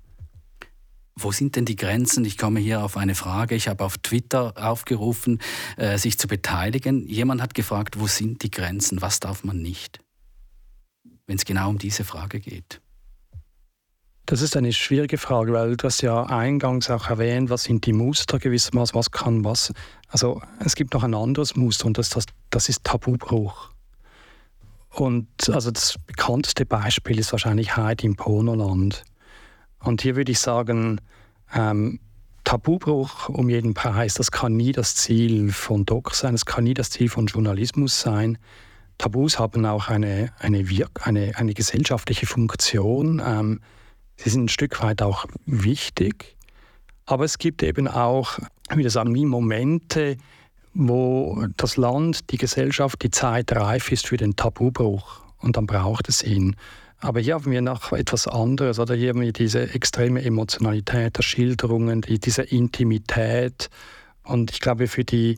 Wo 1.24 1.32
sind 1.32 1.56
denn 1.56 1.66
die 1.66 1.76
Grenzen? 1.76 2.26
Ich 2.26 2.38
komme 2.38 2.60
hier 2.60 2.84
auf 2.84 2.98
eine 2.98 3.16
Frage. 3.16 3.56
Ich 3.56 3.68
habe 3.68 3.84
auf 3.84 3.98
Twitter 3.98 4.54
aufgerufen, 4.58 5.40
äh, 5.78 5.98
sich 5.98 6.18
zu 6.18 6.28
beteiligen. 6.28 7.08
Jemand 7.08 7.42
hat 7.42 7.54
gefragt, 7.54 8.00
wo 8.00 8.08
sind 8.08 8.44
die 8.44 8.52
Grenzen? 8.52 9.02
Was 9.02 9.20
darf 9.20 9.44
man 9.44 9.62
nicht? 9.62 10.00
Wenn 11.26 11.38
es 11.38 11.46
genau 11.46 11.70
um 11.70 11.78
diese 11.78 12.04
Frage 12.04 12.40
geht. 12.40 12.82
Das 14.26 14.42
ist 14.42 14.56
eine 14.56 14.72
schwierige 14.72 15.18
Frage, 15.18 15.52
weil 15.52 15.76
du 15.76 15.86
hast 15.86 16.02
ja 16.02 16.24
eingangs 16.24 16.90
auch 16.90 17.10
erwähnt, 17.10 17.50
was 17.50 17.64
sind 17.64 17.86
die 17.86 17.94
Muster 17.94 18.40
gewissermaßen, 18.40 18.96
was 18.96 19.12
kann 19.12 19.44
was. 19.44 19.74
Also 20.08 20.42
es 20.60 20.76
gibt 20.76 20.94
noch 20.94 21.04
ein 21.04 21.14
anderes 21.14 21.56
Muster 21.56 21.88
und 21.88 21.98
das, 21.98 22.10
das, 22.10 22.26
das 22.50 22.70
ist 22.70 22.84
Tabubruch. 22.84 23.70
Und 24.90 25.28
also 25.50 25.72
das 25.72 25.96
bekannteste 26.06 26.66
Beispiel 26.66 27.20
ist 27.20 27.32
wahrscheinlich 27.32 27.76
Heidi 27.76 28.06
im 28.06 28.16
Pornoland. 28.16 29.04
Und 29.84 30.02
hier 30.02 30.16
würde 30.16 30.32
ich 30.32 30.40
sagen, 30.40 31.00
ähm, 31.54 32.00
Tabubruch 32.44 33.30
um 33.30 33.50
jeden 33.50 33.74
Preis, 33.74 34.16
das 34.16 34.32
kann 34.32 34.56
nie 34.56 34.72
das 34.72 34.96
Ziel 34.96 35.52
von 35.52 35.86
Doc 35.86 36.14
sein, 36.14 36.34
es 36.34 36.46
kann 36.46 36.66
nie 36.66 36.74
das 36.74 36.90
Ziel 36.90 37.10
von 37.10 37.28
Journalismus 37.28 38.02
sein. 38.02 38.38
Tabus 38.98 39.40
haben 39.40 39.66
auch 39.66 39.88
eine, 39.88 40.32
eine, 40.40 40.70
Wirk 40.70 41.08
eine, 41.08 41.34
eine 41.36 41.54
gesellschaftliche 41.54 42.26
Funktion. 42.26 43.22
Ähm, 43.26 43.60
sie 44.18 44.30
sind 44.30 44.46
ein 44.46 44.50
Stück 44.50 44.82
weit 44.84 45.02
auch 45.02 45.26
wichtig. 45.46 46.36
Aber 47.06 47.26
es 47.26 47.38
gibt 47.38 47.64
eben 47.64 47.88
auch, 47.88 48.40
wie 48.74 48.88
sagen, 48.90 49.14
wie 49.14 49.26
Momente, 49.26 50.18
wo 50.74 51.46
das 51.58 51.76
Land, 51.78 52.32
die 52.32 52.38
Gesellschaft, 52.38 53.04
die 53.04 53.12
Zeit 53.12 53.52
reif 53.52 53.92
ist 53.92 54.08
für 54.08 54.18
den 54.18 54.36
Tabubruch. 54.36 55.22
Und 55.40 55.58
dann 55.58 55.66
braucht 55.66 56.08
es 56.08 56.24
ihn. 56.24 56.56
Aber 57.04 57.20
hier 57.20 57.34
haben 57.34 57.52
wir 57.52 57.62
noch 57.62 57.92
etwas 57.92 58.30
anderes, 58.30 58.80
oder 58.80 58.96
hier 58.96 59.10
haben 59.10 59.20
wir 59.20 59.34
diese 59.34 59.74
extreme 59.74 60.24
Emotionalität 60.24 61.18
der 61.18 61.22
Schilderungen, 61.22 62.00
die, 62.00 62.18
diese 62.18 62.44
Intimität. 62.44 63.70
Und 64.24 64.52
ich 64.52 64.62
glaube, 64.62 64.88
für 64.88 65.04
die, 65.04 65.38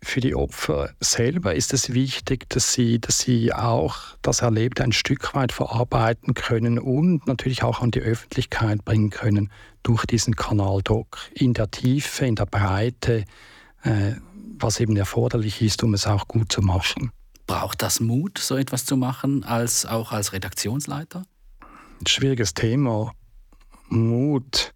für 0.00 0.20
die 0.20 0.36
Opfer 0.36 0.90
selber 1.00 1.56
ist 1.56 1.72
es 1.72 1.92
wichtig, 1.94 2.48
dass 2.48 2.74
sie, 2.74 3.00
dass 3.00 3.18
sie 3.18 3.52
auch 3.52 3.96
das 4.22 4.42
Erlebte 4.42 4.84
ein 4.84 4.92
Stück 4.92 5.34
weit 5.34 5.50
verarbeiten 5.50 6.34
können 6.34 6.78
und 6.78 7.26
natürlich 7.26 7.64
auch 7.64 7.80
an 7.80 7.90
die 7.90 8.00
Öffentlichkeit 8.00 8.84
bringen 8.84 9.10
können 9.10 9.50
durch 9.82 10.06
diesen 10.06 10.36
Kanal 10.36 10.80
Doc. 10.84 11.18
In 11.34 11.54
der 11.54 11.72
Tiefe, 11.72 12.24
in 12.24 12.36
der 12.36 12.46
Breite, 12.46 13.24
äh, 13.82 14.12
was 14.60 14.78
eben 14.78 14.96
erforderlich 14.96 15.60
ist, 15.60 15.82
um 15.82 15.92
es 15.94 16.06
auch 16.06 16.28
gut 16.28 16.52
zu 16.52 16.62
machen. 16.62 17.10
Braucht 17.46 17.82
das 17.82 18.00
Mut, 18.00 18.38
so 18.38 18.56
etwas 18.56 18.86
zu 18.86 18.96
machen, 18.96 19.44
als 19.44 19.84
auch 19.86 20.12
als 20.12 20.32
Redaktionsleiter? 20.32 21.24
Schwieriges 22.06 22.54
Thema. 22.54 23.12
Mut. 23.88 24.72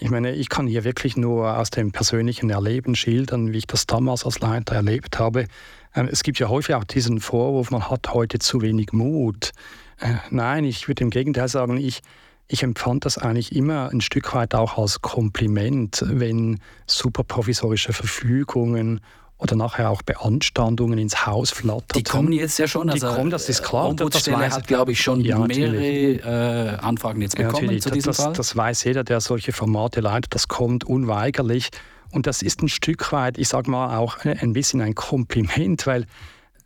Ich 0.00 0.10
meine, 0.10 0.32
ich 0.34 0.48
kann 0.48 0.68
hier 0.68 0.84
wirklich 0.84 1.16
nur 1.16 1.58
aus 1.58 1.70
dem 1.70 1.90
persönlichen 1.90 2.50
Erleben 2.50 2.94
schildern, 2.94 3.52
wie 3.52 3.58
ich 3.58 3.66
das 3.66 3.86
damals 3.86 4.24
als 4.24 4.38
Leiter 4.38 4.76
erlebt 4.76 5.18
habe. 5.18 5.46
Ähm, 5.94 6.08
es 6.10 6.22
gibt 6.22 6.38
ja 6.38 6.48
häufig 6.48 6.76
auch 6.76 6.84
diesen 6.84 7.20
Vorwurf, 7.20 7.70
man 7.70 7.90
hat 7.90 8.14
heute 8.14 8.38
zu 8.38 8.62
wenig 8.62 8.92
Mut. 8.92 9.50
Äh, 9.98 10.14
nein, 10.30 10.64
ich 10.64 10.86
würde 10.86 11.02
im 11.02 11.10
Gegenteil 11.10 11.48
sagen, 11.48 11.78
ich, 11.78 12.00
ich 12.46 12.62
empfand 12.62 13.06
das 13.06 13.18
eigentlich 13.18 13.54
immer 13.54 13.90
ein 13.90 14.00
Stück 14.00 14.32
weit 14.34 14.54
auch 14.54 14.78
als 14.78 15.02
Kompliment, 15.02 16.04
wenn 16.06 16.60
superprovisorische 16.86 17.92
Verfügungen 17.92 19.00
oder 19.38 19.54
nachher 19.54 19.90
auch 19.90 20.02
Beanstandungen 20.02 20.98
ins 20.98 21.26
Haus 21.26 21.50
flattern. 21.50 21.84
Die 21.94 22.02
kommen 22.02 22.32
jetzt 22.32 22.58
ja 22.58 22.66
schon. 22.66 22.90
Also, 22.90 23.08
die 23.08 23.14
kommen, 23.14 23.30
das 23.30 23.48
ist 23.48 23.62
klar. 23.62 23.88
Ombudsstelle 23.88 24.38
das 24.38 24.56
hat, 24.56 24.66
glaube 24.66 24.92
ich, 24.92 25.00
schon 25.00 25.20
ja, 25.20 25.38
mehrere 25.38 26.74
äh, 26.74 26.78
Anfragen 26.78 27.22
jetzt 27.22 27.36
bekommen 27.36 27.70
ja, 27.70 27.78
zu 27.78 27.90
diesem 27.90 28.10
das, 28.10 28.16
Fall. 28.16 28.32
Das 28.32 28.56
weiß 28.56 28.84
jeder, 28.84 29.04
der 29.04 29.20
solche 29.20 29.52
Formate 29.52 30.00
leitet. 30.00 30.34
Das 30.34 30.48
kommt 30.48 30.84
unweigerlich. 30.84 31.70
Und 32.10 32.26
das 32.26 32.42
ist 32.42 32.62
ein 32.62 32.68
Stück 32.68 33.12
weit, 33.12 33.38
ich 33.38 33.48
sage 33.48 33.70
mal, 33.70 33.96
auch 33.96 34.24
ein 34.24 34.52
bisschen 34.54 34.80
ein 34.80 34.94
Kompliment, 34.94 35.86
weil 35.86 36.02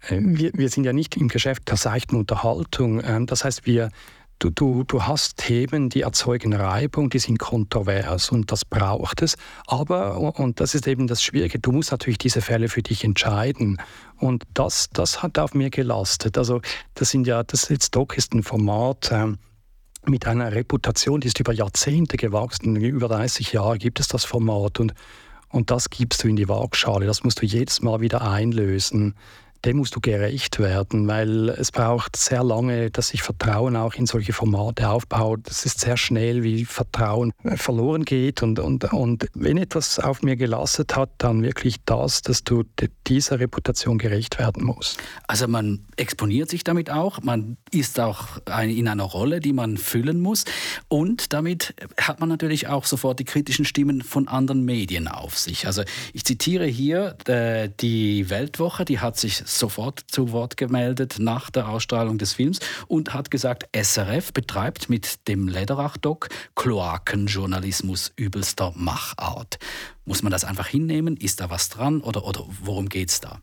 äh, 0.09 0.19
wir, 0.21 0.53
wir 0.55 0.69
sind 0.71 0.85
ja 0.85 0.93
nicht 0.93 1.17
im 1.17 1.29
Geschäft 1.29 1.69
der 1.69 1.77
seichten 1.77 2.17
Unterhaltung. 2.17 3.03
Ähm, 3.05 3.27
das 3.27 3.45
heißt, 3.45 3.67
wir 3.67 3.91
Du, 4.43 4.51
du, 4.51 4.83
du 4.83 5.05
hast 5.05 5.37
Themen, 5.37 5.89
die 5.89 6.01
erzeugen 6.01 6.53
Reibung, 6.53 7.11
die 7.11 7.21
sind 7.21 7.39
kontrovers 7.39 8.31
und 8.31 8.51
das 8.51 8.65
braucht 8.65 9.23
es. 9.23 9.37
Aber, 9.69 10.19
und 10.19 10.59
das 10.59 10.75
ist 10.75 10.89
eben 10.89 11.07
das 11.07 11.23
Schwierige, 11.23 11.61
du 11.61 11.71
musst 11.71 11.93
natürlich 11.93 12.19
diese 12.19 12.41
Fälle 12.41 12.69
für 12.69 12.83
dich 12.83 13.05
entscheiden. 13.05 13.81
Und 14.19 14.43
das, 14.53 14.91
das 14.93 15.23
hat 15.23 15.39
auf 15.39 15.55
mir 15.55 15.71
gelastet. 15.71 16.37
Also 16.39 16.61
das 16.95 17.11
sind 17.11 17.29
ja, 17.29 17.45
das 17.45 17.69
jetzt 17.69 17.95
Doc 17.95 18.19
ist 18.19 18.35
ein 18.35 18.43
Format, 18.43 19.11
ähm, 19.13 19.39
mit 20.07 20.27
einer 20.27 20.51
Reputation, 20.51 21.21
die 21.21 21.29
ist 21.29 21.39
über 21.39 21.53
Jahrzehnte 21.53 22.17
gewachsen. 22.17 22.75
Über 22.75 23.07
30 23.07 23.53
Jahre 23.53 23.79
gibt 23.79 24.01
es 24.01 24.09
das 24.09 24.25
Format 24.25 24.81
und, 24.81 24.93
und 25.51 25.71
das 25.71 25.89
gibst 25.89 26.25
du 26.25 26.27
in 26.27 26.35
die 26.35 26.49
Waagschale. 26.49 27.07
Das 27.07 27.23
musst 27.23 27.41
du 27.43 27.47
jedes 27.47 27.81
Mal 27.81 28.01
wieder 28.01 28.29
einlösen 28.29 29.15
dem 29.65 29.79
musst 29.79 29.95
du 29.95 30.01
gerecht 30.01 30.59
werden, 30.59 31.07
weil 31.07 31.49
es 31.51 31.71
braucht 31.71 32.17
sehr 32.17 32.43
lange, 32.43 32.91
dass 32.91 33.09
sich 33.09 33.23
Vertrauen 33.23 33.77
auch 33.77 33.95
in 33.95 34.07
solche 34.07 34.33
Formate 34.33 34.89
aufbaut. 34.89 35.41
Es 35.49 35.65
ist 35.65 35.81
sehr 35.81 35.97
schnell, 35.97 36.43
wie 36.43 36.65
Vertrauen 36.65 37.33
verloren 37.57 38.05
geht. 38.05 38.43
Und, 38.43 38.59
und, 38.59 38.93
und 38.93 39.29
wenn 39.35 39.59
etwas 39.59 39.99
auf 39.99 40.23
mir 40.23 40.37
gelastet 40.37 40.97
hat, 40.97 41.11
dann 41.19 41.43
wirklich 41.43 41.77
das, 41.85 42.23
dass 42.23 42.45
du 42.45 42.65
dieser 43.07 43.39
Reputation 43.39 43.99
gerecht 43.99 44.39
werden 44.39 44.65
musst. 44.65 44.99
Also 45.27 45.47
man 45.47 45.85
exponiert 45.97 46.51
sich 46.51 46.65
damit 46.65 46.91
auch, 46.91 47.23
man 47.23 47.57
ist 47.71 48.01
auch 48.01 48.39
in 48.67 48.89
einer 48.89 49.05
Rolle, 49.05 49.41
die 49.41 49.53
man 49.53 49.77
füllen 49.77 50.21
muss. 50.21 50.45
Und 50.89 51.33
damit 51.33 51.75
hat 52.01 52.21
man 52.21 52.29
natürlich 52.29 52.69
auch 52.69 52.85
sofort 52.85 53.21
die 53.21 53.25
kritischen 53.25 53.65
Stimmen 53.65 54.03
von 54.03 54.29
anderen 54.29 54.65
Medien 54.65 55.09
auf 55.09 55.39
sich. 55.39 55.67
Also 55.67 55.83
ich 56.13 56.25
zitiere 56.25 56.67
hier 56.67 57.17
äh, 57.27 57.69
die 57.81 58.29
Weltwoche, 58.31 58.85
die 58.85 58.99
hat 58.99 59.19
sich 59.19 59.43
sofort 59.59 60.01
zu 60.07 60.33
Wort 60.33 60.57
gemeldet 60.57 61.17
nach 61.19 61.51
der 61.51 61.69
Ausstrahlung 61.69 62.19
des 62.19 62.35
Films 62.35 62.61
und 62.89 63.15
hat 63.15 63.31
gesagt, 63.31 63.69
SRF 63.75 64.33
betreibt 64.33 64.89
mit 64.89 65.29
dem 65.29 65.49
Lederach-Doc 65.49 66.29
Kloakenjournalismus 66.55 68.13
übelster 68.17 68.73
Machart. 68.75 69.59
Muss 70.05 70.23
man 70.23 70.33
das 70.33 70.45
einfach 70.45 70.67
hinnehmen? 70.67 71.17
Ist 71.17 71.41
da 71.41 71.51
was 71.51 71.69
dran 71.69 72.01
oder, 72.01 72.27
oder 72.27 72.45
worum 72.63 72.89
geht 72.89 73.11
es 73.11 73.21
da? 73.21 73.41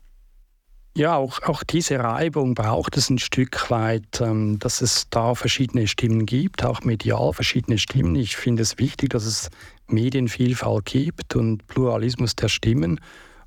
Ja, 0.96 1.16
auch, 1.16 1.40
auch 1.42 1.62
diese 1.62 2.00
Reibung 2.00 2.54
braucht 2.54 2.96
es 2.96 3.10
ein 3.10 3.18
Stück 3.18 3.70
weit, 3.70 4.20
ähm, 4.20 4.58
dass 4.58 4.80
es 4.80 5.08
da 5.08 5.36
verschiedene 5.36 5.86
Stimmen 5.86 6.26
gibt, 6.26 6.64
auch 6.64 6.82
medial 6.82 7.32
verschiedene 7.32 7.78
Stimmen. 7.78 8.16
Ich 8.16 8.36
finde 8.36 8.62
es 8.62 8.76
wichtig, 8.78 9.10
dass 9.10 9.24
es 9.24 9.50
Medienvielfalt 9.86 10.84
gibt 10.84 11.36
und 11.36 11.66
Pluralismus 11.68 12.34
der 12.34 12.48
Stimmen. 12.48 13.00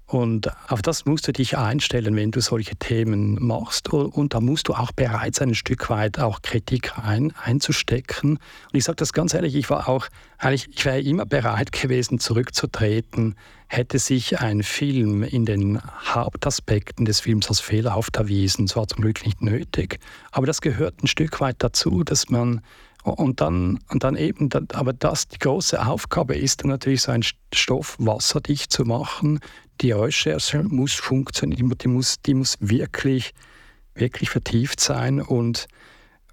Und 0.06 0.50
auf 0.68 0.82
das 0.82 1.06
musst 1.06 1.28
du 1.28 1.34
dich 1.34 1.58
einstellen, 1.58 2.16
wenn 2.16 2.32
du 2.32 2.42
solche 2.42 2.76
Themen 2.76 3.44
machst. 3.44 3.92
Und 3.92 4.34
da 4.34 4.42
musst 4.42 4.68
du 4.68 4.74
auch 4.74 4.92
bereit 4.92 5.36
sein, 5.36 5.50
ein 5.50 5.56
Stück 5.56 5.90
weit 5.90 6.20
auch 6.20 6.42
Kritik 6.42 6.98
ein, 7.00 7.34
einzustecken. 7.42 8.32
Und 8.32 8.40
ich 8.74 8.84
sage 8.84 8.98
das 8.98 9.14
ganz 9.14 9.34
ehrlich, 9.34 9.56
ich 9.56 9.70
war 9.70 9.88
auch, 9.88 10.08
eigentlich, 10.38 10.68
ich 10.76 10.86
wäre 10.86 11.02
immer 11.02 11.26
bereit 11.26 11.72
gewesen, 11.72 12.20
zurückzutreten, 12.20 13.36
hätte 13.68 13.98
sich 13.98 14.40
ein 14.40 14.62
Film 14.62 15.24
in 15.24 15.46
den 15.46 15.82
Hauptaspekten 15.82 17.06
des 17.06 17.22
Films 17.22 17.48
als 17.48 17.60
fehlerhaft 17.60 18.18
erwiesen. 18.18 18.68
Das 18.68 18.76
war 18.76 18.88
zum 18.88 19.02
Glück 19.02 19.26
nicht 19.26 19.42
nötig. 19.42 20.00
Aber 20.32 20.46
das 20.46 20.62
gehört 20.62 21.02
ein 21.02 21.08
Stück 21.08 21.40
weit 21.40 21.56
dazu, 21.60 22.04
dass 22.04 22.30
man 22.30 22.62
und 23.04 23.42
dann, 23.42 23.80
und 23.90 24.04
dann 24.04 24.16
eben, 24.16 24.50
aber 24.74 24.94
das, 24.94 25.28
die 25.28 25.40
große 25.40 25.86
Aufgabe 25.86 26.36
ist 26.36 26.64
dann 26.64 26.70
natürlich, 26.70 27.02
so 27.02 27.12
einen 27.12 27.26
Stoff 27.54 27.96
wasserdicht 28.00 28.72
zu 28.72 28.86
machen. 28.86 29.40
Die 29.82 29.92
Recherche 29.92 30.64
muss 30.64 30.94
funktionieren, 30.94 31.74
die 31.82 31.88
muss, 31.88 32.22
die 32.22 32.34
muss 32.34 32.56
wirklich, 32.62 33.34
wirklich 33.94 34.30
vertieft 34.30 34.80
sein. 34.80 35.20
Und, 35.20 35.68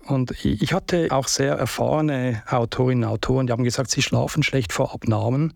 und 0.06 0.32
ich 0.44 0.72
hatte 0.72 1.08
auch 1.10 1.26
sehr 1.26 1.54
erfahrene 1.54 2.42
Autorinnen 2.46 3.04
und 3.04 3.10
Autoren, 3.10 3.46
die 3.48 3.52
haben 3.52 3.64
gesagt, 3.64 3.90
sie 3.90 4.02
schlafen 4.02 4.44
schlecht 4.44 4.72
vor 4.72 4.94
Abnahmen. 4.94 5.52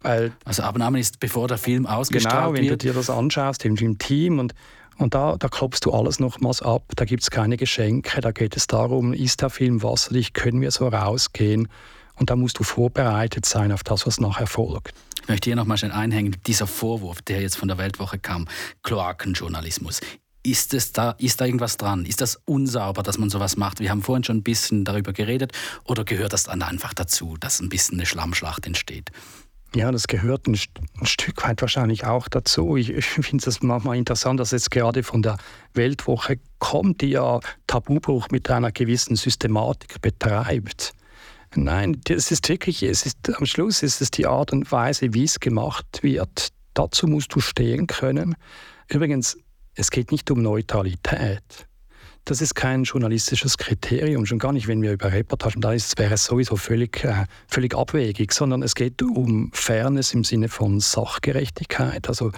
Weil, 0.00 0.32
also 0.44 0.62
Abnahmen 0.62 1.00
ist, 1.00 1.18
bevor 1.18 1.48
der 1.48 1.58
Film 1.58 1.84
ausgestrahlt 1.84 2.52
wird? 2.52 2.56
Genau, 2.56 2.62
wenn 2.62 2.68
du 2.68 2.76
dir 2.76 2.92
das 2.92 3.10
anschaust, 3.10 3.64
im, 3.64 3.74
im 3.74 3.98
Team 3.98 4.38
und 4.38 4.54
und 4.98 5.14
da, 5.14 5.36
da 5.36 5.48
klopfst 5.48 5.80
du 5.84 5.92
alles 5.92 6.18
nochmals 6.18 6.60
ab, 6.60 6.82
da 6.96 7.04
gibt 7.04 7.22
es 7.22 7.30
keine 7.30 7.56
Geschenke, 7.56 8.20
da 8.20 8.32
geht 8.32 8.56
es 8.56 8.66
darum, 8.66 9.12
ist 9.12 9.40
der 9.40 9.50
Film 9.50 9.82
wasserdicht, 9.82 10.34
können 10.34 10.60
wir 10.60 10.70
so 10.70 10.88
rausgehen? 10.88 11.68
Und 12.16 12.30
da 12.30 12.36
musst 12.36 12.58
du 12.58 12.64
vorbereitet 12.64 13.46
sein 13.46 13.70
auf 13.70 13.84
das, 13.84 14.06
was 14.06 14.18
nachher 14.18 14.48
folgt. 14.48 14.92
Ich 15.22 15.28
möchte 15.28 15.50
hier 15.50 15.56
nochmal 15.56 15.78
schnell 15.78 15.92
einhängen, 15.92 16.36
dieser 16.46 16.66
Vorwurf, 16.66 17.22
der 17.22 17.40
jetzt 17.40 17.56
von 17.56 17.68
der 17.68 17.78
Weltwoche 17.78 18.18
kam, 18.18 18.48
Kloakenjournalismus. 18.82 20.00
Ist, 20.42 20.74
es 20.74 20.92
da, 20.92 21.12
ist 21.18 21.40
da 21.40 21.44
irgendwas 21.44 21.76
dran? 21.76 22.06
Ist 22.06 22.20
das 22.20 22.40
unsauber, 22.44 23.02
dass 23.02 23.18
man 23.18 23.30
sowas 23.30 23.56
macht? 23.56 23.80
Wir 23.80 23.90
haben 23.90 24.02
vorhin 24.02 24.24
schon 24.24 24.38
ein 24.38 24.42
bisschen 24.42 24.84
darüber 24.84 25.12
geredet. 25.12 25.52
Oder 25.84 26.04
gehört 26.04 26.32
das 26.32 26.44
dann 26.44 26.62
einfach 26.62 26.94
dazu, 26.94 27.36
dass 27.38 27.60
ein 27.60 27.68
bisschen 27.68 27.98
eine 27.98 28.06
Schlammschlacht 28.06 28.66
entsteht? 28.66 29.12
Ja, 29.74 29.92
das 29.92 30.06
gehört 30.06 30.46
ein, 30.46 30.58
ein, 30.98 31.06
Stück 31.06 31.44
weit 31.44 31.60
wahrscheinlich 31.60 32.06
auch 32.06 32.28
dazu. 32.28 32.76
Ich, 32.76 32.90
ich 32.90 33.04
finde 33.04 33.48
es 33.48 33.62
manchmal 33.62 33.98
interessant, 33.98 34.40
dass 34.40 34.52
jetzt 34.52 34.70
gerade 34.70 35.02
von 35.02 35.20
der 35.20 35.36
Weltwoche 35.74 36.38
kommt, 36.58 37.02
die 37.02 37.10
ja 37.10 37.40
Tabubruch 37.66 38.28
mit 38.30 38.50
einer 38.50 38.72
gewissen 38.72 39.14
Systematik 39.14 40.00
betreibt. 40.00 40.92
Nein, 41.54 42.00
das 42.04 42.30
ist 42.30 42.48
wirklich, 42.48 42.82
es 42.82 43.04
ist, 43.04 43.34
am 43.34 43.44
Schluss 43.44 43.82
ist 43.82 44.00
es 44.00 44.10
die 44.10 44.26
Art 44.26 44.52
und 44.52 44.70
Weise, 44.72 45.12
wie 45.12 45.24
es 45.24 45.38
gemacht 45.38 46.02
wird. 46.02 46.48
Dazu 46.74 47.06
musst 47.06 47.34
du 47.34 47.40
stehen 47.40 47.86
können. 47.86 48.36
Übrigens, 48.88 49.36
es 49.74 49.90
geht 49.90 50.12
nicht 50.12 50.30
um 50.30 50.42
Neutralität. 50.42 51.67
Das 52.28 52.42
ist 52.42 52.54
kein 52.54 52.82
journalistisches 52.82 53.56
Kriterium, 53.56 54.26
schon 54.26 54.38
gar 54.38 54.52
nicht, 54.52 54.68
wenn 54.68 54.82
wir 54.82 54.92
über 54.92 55.10
Reportagen, 55.10 55.62
da 55.62 55.72
ist, 55.72 55.98
wäre 55.98 56.12
es 56.12 56.26
sowieso 56.26 56.56
völlig, 56.56 57.02
äh, 57.02 57.24
völlig 57.46 57.74
abwegig, 57.74 58.34
sondern 58.34 58.62
es 58.62 58.74
geht 58.74 59.00
um 59.00 59.50
Fairness 59.54 60.12
im 60.12 60.24
Sinne 60.24 60.50
von 60.50 60.78
Sachgerechtigkeit. 60.78 62.06
Also 62.06 62.30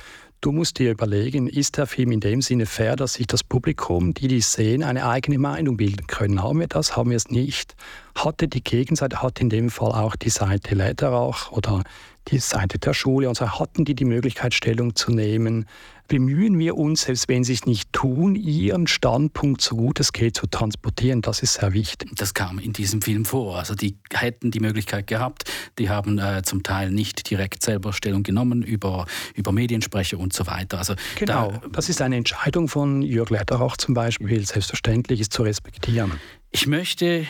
Du 0.43 0.53
musst 0.53 0.79
dir 0.79 0.93
überlegen, 0.93 1.49
ist 1.49 1.77
der 1.77 1.87
Film 1.87 2.13
in 2.13 2.21
dem 2.21 2.41
Sinne 2.41 2.65
fair, 2.65 2.97
dass 2.97 3.13
sich 3.15 3.27
das 3.27 3.45
Publikum, 3.45 4.15
die 4.15 4.27
die 4.27 4.41
sehen, 4.41 4.83
eine 4.83 5.07
eigene 5.07 5.39
Meinung 5.39 5.77
bilden 5.77 6.07
können? 6.07 6.43
Haben 6.43 6.61
wir 6.61 6.67
das? 6.67 6.97
Haben 6.97 7.11
wir 7.11 7.19
es 7.19 7.29
nicht? 7.29 7.77
Hatte 8.15 8.49
die 8.49 8.65
Gegenseite, 8.65 9.21
hat 9.21 9.39
in 9.43 9.51
dem 9.51 9.69
Fall 9.69 9.93
auch 9.93 10.17
die 10.17 10.31
Seite 10.31 10.75
Lederach 10.75 11.53
oder 11.53 11.83
die 12.29 12.39
Seite 12.39 12.79
der 12.79 12.95
Schule 12.95 13.29
und 13.29 13.35
so, 13.35 13.51
hatten 13.51 13.85
die 13.85 13.95
die 13.95 14.07
Möglichkeit, 14.07 14.55
Stellung 14.55 14.97
zu 14.97 15.13
nehmen? 15.13 15.67
Bemühen 16.11 16.59
wir 16.59 16.77
uns, 16.77 17.03
selbst 17.03 17.29
wenn 17.29 17.45
sie 17.45 17.53
es 17.53 17.67
nicht 17.67 17.93
tun, 17.93 18.35
ihren 18.35 18.89
Standpunkt 18.89 19.63
so 19.63 19.77
gut 19.77 20.01
es 20.01 20.13
geht 20.13 20.37
zu 20.37 20.49
transportieren. 20.49 21.23
Das 21.23 21.41
ist 21.41 21.55
sehr 21.55 21.73
wichtig. 21.73 22.11
Das 22.17 22.35
kam 22.35 22.59
in 22.59 22.73
diesem 22.73 23.01
Film 23.01 23.25
vor. 23.25 23.57
Also 23.57 23.77
die 23.77 23.97
hätten 24.13 24.51
die 24.51 24.59
Möglichkeit 24.59 25.07
gehabt. 25.07 25.45
Die 25.79 25.89
haben 25.89 26.19
äh, 26.19 26.43
zum 26.43 26.65
Teil 26.65 26.91
nicht 26.91 27.31
direkt 27.31 27.63
selber 27.63 27.93
Stellung 27.93 28.25
genommen 28.25 28.63
über, 28.63 29.07
über 29.37 29.53
Mediensprecher 29.53 30.19
und 30.19 30.33
so 30.33 30.49
weiter. 30.49 30.79
Also 30.79 30.95
genau, 31.17 31.53
da, 31.53 31.63
das 31.71 31.89
ist 31.89 32.03
eine 32.03 32.17
Entscheidung 32.17 32.67
von 32.67 33.03
Jörg 33.03 33.31
Lederach 33.31 33.77
zum 33.77 33.95
Beispiel. 33.95 34.45
Selbstverständlich 34.45 35.21
ist 35.21 35.33
zu 35.33 35.45
respektieren. 35.45 36.11
Ich 36.51 36.67
möchte 36.67 37.25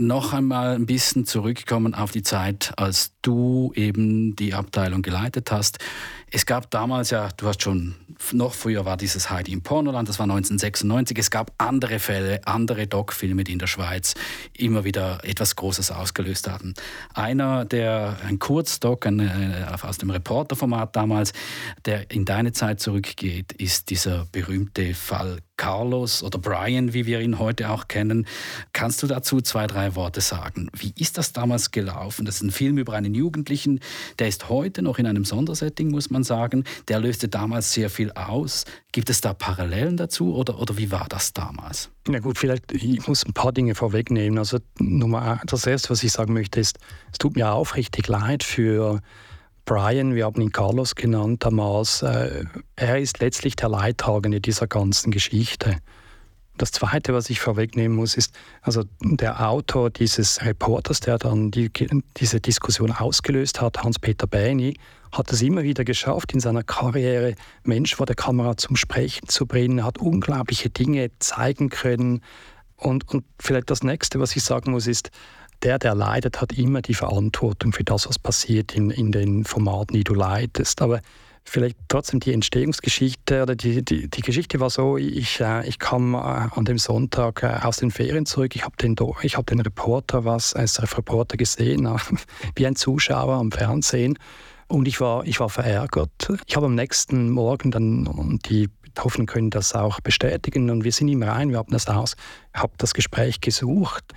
noch 0.00 0.32
einmal 0.32 0.74
ein 0.74 0.86
bisschen 0.86 1.26
zurückkommen 1.26 1.94
auf 1.94 2.10
die 2.10 2.22
Zeit, 2.22 2.72
als 2.76 3.12
du 3.22 3.72
eben 3.74 4.34
die 4.34 4.54
Abteilung 4.54 5.02
geleitet 5.02 5.52
hast. 5.52 5.78
Es 6.32 6.46
gab 6.46 6.70
damals 6.70 7.10
ja, 7.10 7.28
du 7.36 7.48
hast 7.48 7.60
schon, 7.60 7.96
noch 8.32 8.54
früher 8.54 8.84
war 8.84 8.96
dieses 8.96 9.30
Heidi 9.30 9.52
im 9.52 9.62
Pornoland, 9.62 10.08
das 10.08 10.20
war 10.20 10.24
1996. 10.24 11.18
Es 11.18 11.30
gab 11.30 11.52
andere 11.58 11.98
Fälle, 11.98 12.40
andere 12.46 12.86
Doc-Filme, 12.86 13.42
die 13.42 13.52
in 13.52 13.58
der 13.58 13.66
Schweiz 13.66 14.14
immer 14.56 14.84
wieder 14.84 15.24
etwas 15.24 15.56
Großes 15.56 15.90
ausgelöst 15.90 16.48
hatten. 16.48 16.74
Einer, 17.14 17.64
der 17.64 18.16
ein 18.24 18.38
Kurzdoc 18.38 19.06
ein, 19.06 19.18
äh, 19.18 19.66
aus 19.82 19.98
dem 19.98 20.10
Reporterformat 20.10 20.94
damals, 20.94 21.32
der 21.84 22.08
in 22.12 22.24
deine 22.24 22.52
Zeit 22.52 22.78
zurückgeht, 22.78 23.52
ist 23.54 23.90
dieser 23.90 24.26
berühmte 24.30 24.94
Fall 24.94 25.38
Carlos 25.60 26.22
oder 26.22 26.38
Brian, 26.38 26.94
wie 26.94 27.04
wir 27.04 27.20
ihn 27.20 27.38
heute 27.38 27.68
auch 27.68 27.86
kennen. 27.86 28.26
Kannst 28.72 29.02
du 29.02 29.06
dazu 29.06 29.42
zwei, 29.42 29.66
drei 29.66 29.94
Worte 29.94 30.22
sagen? 30.22 30.70
Wie 30.74 30.94
ist 30.96 31.18
das 31.18 31.34
damals 31.34 31.70
gelaufen? 31.70 32.24
Das 32.24 32.36
ist 32.36 32.42
ein 32.42 32.50
Film 32.50 32.78
über 32.78 32.94
einen 32.94 33.14
Jugendlichen, 33.14 33.80
der 34.18 34.28
ist 34.28 34.48
heute 34.48 34.80
noch 34.80 34.98
in 34.98 35.06
einem 35.06 35.26
Sondersetting, 35.26 35.90
muss 35.90 36.08
man 36.08 36.19
sagen. 36.24 36.64
Der 36.88 37.00
löste 37.00 37.28
damals 37.28 37.72
sehr 37.72 37.90
viel 37.90 38.12
aus. 38.12 38.64
Gibt 38.92 39.10
es 39.10 39.20
da 39.20 39.32
Parallelen 39.34 39.96
dazu 39.96 40.34
oder, 40.34 40.58
oder 40.58 40.76
wie 40.76 40.90
war 40.90 41.06
das 41.08 41.32
damals? 41.32 41.90
Na 42.08 42.18
gut, 42.18 42.38
vielleicht, 42.38 42.72
ich 42.72 43.06
muss 43.06 43.24
ein 43.24 43.32
paar 43.32 43.52
Dinge 43.52 43.74
vorwegnehmen. 43.74 44.38
Also 44.38 44.58
Nummer, 44.78 45.40
das 45.46 45.66
Erste, 45.66 45.90
was 45.90 46.02
ich 46.02 46.12
sagen 46.12 46.32
möchte, 46.32 46.60
ist, 46.60 46.78
es 47.12 47.18
tut 47.18 47.36
mir 47.36 47.52
aufrichtig 47.52 48.08
leid 48.08 48.42
für 48.42 49.00
Brian, 49.64 50.16
wir 50.16 50.24
haben 50.24 50.40
ihn 50.40 50.50
Carlos 50.50 50.96
genannt 50.96 51.44
damals, 51.44 52.02
äh, 52.02 52.44
er 52.74 52.98
ist 52.98 53.20
letztlich 53.20 53.54
der 53.54 53.68
Leidtragende 53.68 54.40
dieser 54.40 54.66
ganzen 54.66 55.12
Geschichte. 55.12 55.76
Das 56.56 56.72
Zweite, 56.72 57.14
was 57.14 57.30
ich 57.30 57.40
vorwegnehmen 57.40 57.96
muss, 57.96 58.16
ist, 58.16 58.34
also 58.62 58.82
der 59.00 59.48
Autor 59.48 59.90
dieses 59.90 60.44
Reporters, 60.44 61.00
der 61.00 61.18
dann 61.18 61.50
die, 61.50 61.70
diese 62.16 62.40
Diskussion 62.40 62.90
ausgelöst 62.90 63.60
hat, 63.60 63.82
Hans-Peter 63.82 64.26
Bäni, 64.26 64.74
hat 65.12 65.32
es 65.32 65.42
immer 65.42 65.62
wieder 65.62 65.84
geschafft, 65.84 66.32
in 66.32 66.40
seiner 66.40 66.62
Karriere 66.62 67.34
Mensch 67.64 67.94
vor 67.94 68.06
der 68.06 68.16
Kamera 68.16 68.56
zum 68.56 68.76
Sprechen 68.76 69.28
zu 69.28 69.46
bringen, 69.46 69.84
hat 69.84 69.98
unglaubliche 69.98 70.70
Dinge 70.70 71.10
zeigen 71.18 71.68
können. 71.68 72.22
Und, 72.76 73.08
und 73.08 73.24
vielleicht 73.38 73.70
das 73.70 73.82
Nächste, 73.82 74.20
was 74.20 74.34
ich 74.36 74.42
sagen 74.42 74.70
muss, 74.70 74.86
ist, 74.86 75.10
der, 75.62 75.78
der 75.78 75.94
leidet, 75.94 76.40
hat 76.40 76.52
immer 76.52 76.80
die 76.80 76.94
Verantwortung 76.94 77.72
für 77.72 77.84
das, 77.84 78.08
was 78.08 78.18
passiert 78.18 78.74
in, 78.74 78.90
in 78.90 79.12
den 79.12 79.44
Formaten, 79.44 79.94
die 79.94 80.04
du 80.04 80.14
leitest. 80.14 80.80
Aber 80.80 81.00
vielleicht 81.44 81.76
trotzdem 81.88 82.20
die 82.20 82.32
Entstehungsgeschichte 82.32 83.42
oder 83.42 83.56
die, 83.56 83.84
die, 83.84 84.08
die 84.08 84.22
Geschichte 84.22 84.60
war 84.60 84.70
so, 84.70 84.96
ich, 84.96 85.40
äh, 85.40 85.66
ich 85.68 85.78
kam 85.78 86.14
äh, 86.14 86.18
an 86.18 86.64
dem 86.64 86.78
Sonntag 86.78 87.42
äh, 87.42 87.58
aus 87.62 87.78
den 87.78 87.90
Ferien 87.90 88.24
zurück, 88.24 88.54
ich 88.54 88.64
habe 88.64 88.76
den, 88.76 88.94
hab 88.96 89.46
den 89.46 89.60
Reporter, 89.60 90.24
was 90.24 90.50
SRF-Reporter 90.52 91.36
gesehen, 91.36 91.86
äh, 91.86 91.96
wie 92.54 92.66
ein 92.66 92.76
Zuschauer 92.76 93.34
am 93.34 93.52
Fernsehen 93.52 94.18
und 94.70 94.88
ich 94.88 95.00
war, 95.00 95.26
ich 95.26 95.40
war 95.40 95.50
verärgert. 95.50 96.32
Ich 96.46 96.56
habe 96.56 96.66
am 96.66 96.74
nächsten 96.74 97.30
Morgen 97.30 97.70
dann, 97.70 98.06
und 98.06 98.48
die 98.48 98.68
Betroffenen 98.82 99.26
können 99.26 99.50
das 99.50 99.74
auch 99.74 100.00
bestätigen, 100.00 100.70
und 100.70 100.84
wir 100.84 100.92
sind 100.92 101.08
ihm 101.08 101.22
rein, 101.22 101.50
wir 101.50 101.58
haben 101.58 101.72
das 101.72 101.88
aus, 101.88 102.16
habe 102.54 102.72
das 102.78 102.94
Gespräch 102.94 103.40
gesucht 103.40 104.14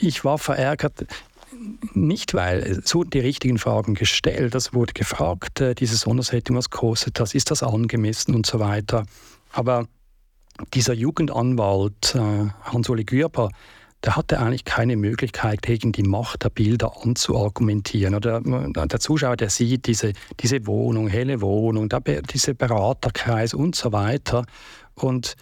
ich 0.00 0.24
war 0.24 0.38
verärgert, 0.38 1.06
nicht 1.94 2.34
weil 2.34 2.60
es 2.60 2.94
wurden 2.94 3.10
die 3.10 3.20
richtigen 3.20 3.58
Fragen 3.58 3.94
gestellt, 3.94 4.54
es 4.54 4.72
wurde 4.72 4.92
gefragt, 4.92 5.60
äh, 5.60 5.74
diese 5.74 5.96
Sondersetting, 5.96 6.56
was 6.56 6.70
kostet 6.70 7.18
das, 7.20 7.34
ist 7.34 7.50
das 7.50 7.62
angemessen 7.62 8.34
und 8.34 8.46
so 8.46 8.60
weiter. 8.60 9.04
Aber 9.52 9.86
dieser 10.74 10.94
Jugendanwalt 10.94 12.14
äh, 12.14 12.48
Hans-Uli 12.62 13.04
Gürber, 13.04 13.50
der 14.04 14.16
hatte 14.16 14.40
eigentlich 14.40 14.64
keine 14.64 14.96
Möglichkeit, 14.96 15.62
gegen 15.62 15.92
die 15.92 16.02
Macht 16.02 16.44
der 16.44 16.50
Bilder 16.50 16.92
anzuargumentieren. 17.02 18.14
Oder 18.14 18.38
äh, 18.38 18.86
der 18.86 19.00
Zuschauer, 19.00 19.36
der 19.36 19.50
sieht 19.50 19.86
diese, 19.86 20.12
diese 20.40 20.66
Wohnung, 20.66 21.08
helle 21.08 21.40
Wohnung, 21.40 21.88
der, 21.88 22.00
diese 22.22 22.54
Beraterkreis 22.54 23.52
und 23.52 23.76
so 23.76 23.92
weiter. 23.92 24.46
Und 24.94 25.36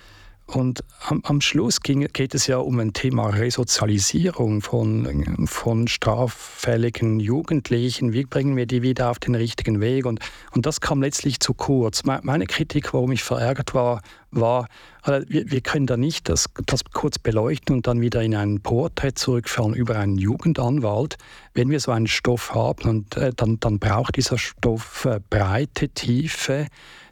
und 0.48 0.82
am, 1.06 1.20
am 1.24 1.40
Schluss 1.42 1.82
ging, 1.82 2.06
geht 2.12 2.34
es 2.34 2.46
ja 2.46 2.56
um 2.56 2.80
ein 2.80 2.94
Thema 2.94 3.28
Resozialisierung 3.28 4.62
von, 4.62 5.46
von 5.46 5.88
straffälligen 5.88 7.20
Jugendlichen. 7.20 8.14
Wie 8.14 8.24
bringen 8.24 8.56
wir 8.56 8.64
die 8.64 8.80
wieder 8.80 9.10
auf 9.10 9.18
den 9.18 9.34
richtigen 9.34 9.80
Weg? 9.80 10.06
Und, 10.06 10.20
und 10.54 10.64
das 10.64 10.80
kam 10.80 11.02
letztlich 11.02 11.40
zu 11.40 11.52
kurz. 11.52 12.02
Meine 12.04 12.46
Kritik, 12.46 12.94
warum 12.94 13.12
ich 13.12 13.22
verärgert 13.22 13.74
war, 13.74 14.00
war, 14.30 14.68
also 15.02 15.28
wir, 15.28 15.50
wir 15.50 15.60
können 15.60 15.86
da 15.86 15.98
nicht 15.98 16.30
das, 16.30 16.46
das 16.64 16.82
kurz 16.84 17.18
beleuchten 17.18 17.76
und 17.76 17.86
dann 17.86 18.00
wieder 18.00 18.22
in 18.22 18.34
einen 18.34 18.62
Porträt 18.62 19.12
zurückfahren 19.16 19.74
über 19.74 19.96
einen 19.96 20.16
Jugendanwalt. 20.16 21.18
Wenn 21.52 21.68
wir 21.68 21.80
so 21.80 21.92
einen 21.92 22.06
Stoff 22.06 22.54
haben, 22.54 22.88
und, 22.88 23.16
äh, 23.18 23.32
dann, 23.36 23.60
dann 23.60 23.78
braucht 23.78 24.16
dieser 24.16 24.38
Stoff 24.38 25.04
äh, 25.04 25.20
breite 25.28 25.90
Tiefe 25.90 26.68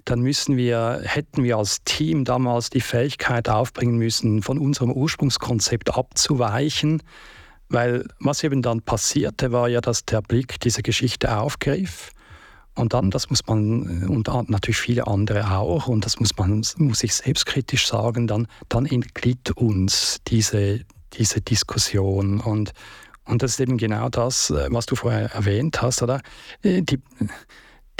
dann 0.06 0.20
müssen 0.20 0.56
wir, 0.56 1.00
hätten 1.04 1.42
wir 1.42 1.58
als 1.58 1.82
Team 1.84 2.24
damals 2.24 2.70
die 2.70 2.80
Fähigkeit 2.80 3.48
aufbringen 3.48 3.98
müssen, 3.98 4.40
von 4.40 4.58
unserem 4.58 4.92
Ursprungskonzept 4.92 5.94
abzuweichen. 5.94 7.02
Weil 7.68 8.06
was 8.20 8.44
eben 8.44 8.62
dann 8.62 8.82
passierte, 8.82 9.50
war 9.50 9.68
ja, 9.68 9.80
dass 9.80 10.04
der 10.04 10.22
Blick 10.22 10.60
diese 10.60 10.82
Geschichte 10.82 11.36
aufgriff. 11.36 12.12
Und 12.76 12.94
dann, 12.94 13.10
das 13.10 13.30
muss 13.30 13.44
man, 13.48 14.06
und 14.06 14.28
natürlich 14.48 14.76
viele 14.76 15.08
andere 15.08 15.50
auch, 15.50 15.88
und 15.88 16.04
das 16.04 16.20
muss 16.20 16.36
man, 16.36 16.62
muss 16.76 17.02
ich 17.02 17.14
selbstkritisch 17.14 17.88
sagen, 17.88 18.28
dann, 18.28 18.46
dann 18.68 18.86
entglitt 18.86 19.50
uns 19.52 20.18
diese, 20.28 20.84
diese 21.14 21.40
Diskussion. 21.40 22.38
Und, 22.38 22.72
und 23.24 23.42
das 23.42 23.52
ist 23.52 23.60
eben 23.60 23.76
genau 23.76 24.08
das, 24.08 24.52
was 24.68 24.86
du 24.86 24.94
vorher 24.94 25.32
erwähnt 25.32 25.82
hast, 25.82 26.02
oder? 26.02 26.20
Die, 26.62 27.00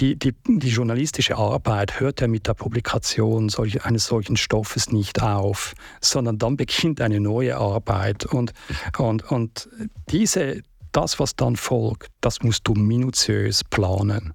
die, 0.01 0.19
die, 0.19 0.35
die, 0.47 0.69
journalistische 0.69 1.37
Arbeit 1.37 2.01
hört 2.01 2.21
ja 2.21 2.29
mit 2.29 2.47
der 2.47 2.55
Publikation 2.55 3.49
solch, 3.49 3.85
eines 3.85 4.07
solchen 4.07 4.37
Stoffes 4.37 4.93
nicht 4.93 5.23
auf, 5.23 5.75
sondern 6.01 6.39
dann 6.39 6.57
beginnt 6.57 7.01
eine 7.01 7.19
neue 7.19 7.57
Arbeit. 7.57 8.27
Und, 8.27 8.53
und, 8.99 9.31
und 9.31 9.69
diese, 10.11 10.63
das, 10.93 11.19
was 11.19 11.37
dann 11.37 11.57
folgt, 11.57 12.11
das 12.21 12.43
musst 12.43 12.69
du 12.69 12.75
minutiös 12.75 13.65
planen. 13.65 14.35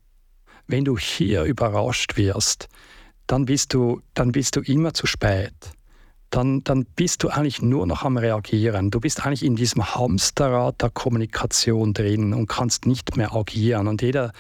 Wenn 0.68 0.86
du 0.86 0.98
hier 0.98 1.44
überrascht 1.44 2.18
wirst, 2.18 2.68
dann 3.28 3.46
bist 3.46 3.74
du, 3.74 4.02
dann 4.14 4.32
bist 4.32 4.56
du 4.56 4.62
immer 4.62 4.94
zu 4.94 5.06
spät. 5.06 5.54
Dann, 6.32 6.64
dann 6.64 6.86
bist 6.96 7.24
du 7.24 7.30
eigentlich 7.30 7.62
nur 7.62 7.86
noch 7.86 8.04
am 8.04 8.18
Reagieren. 8.18 8.90
Du 8.90 9.02
bist 9.02 9.26
eigentlich 9.26 9.44
in 9.44 9.58
diesem 9.58 9.96
Hamsterrad 9.96 10.82
der 10.82 10.90
Kommunikation 10.90 11.94
drin 11.94 12.34
und 12.34 12.48
kannst 12.48 12.86
nicht 12.86 13.18
mehr 13.18 13.36
agieren. 13.36 13.88
Und 13.88 14.02
jeder 14.02 14.32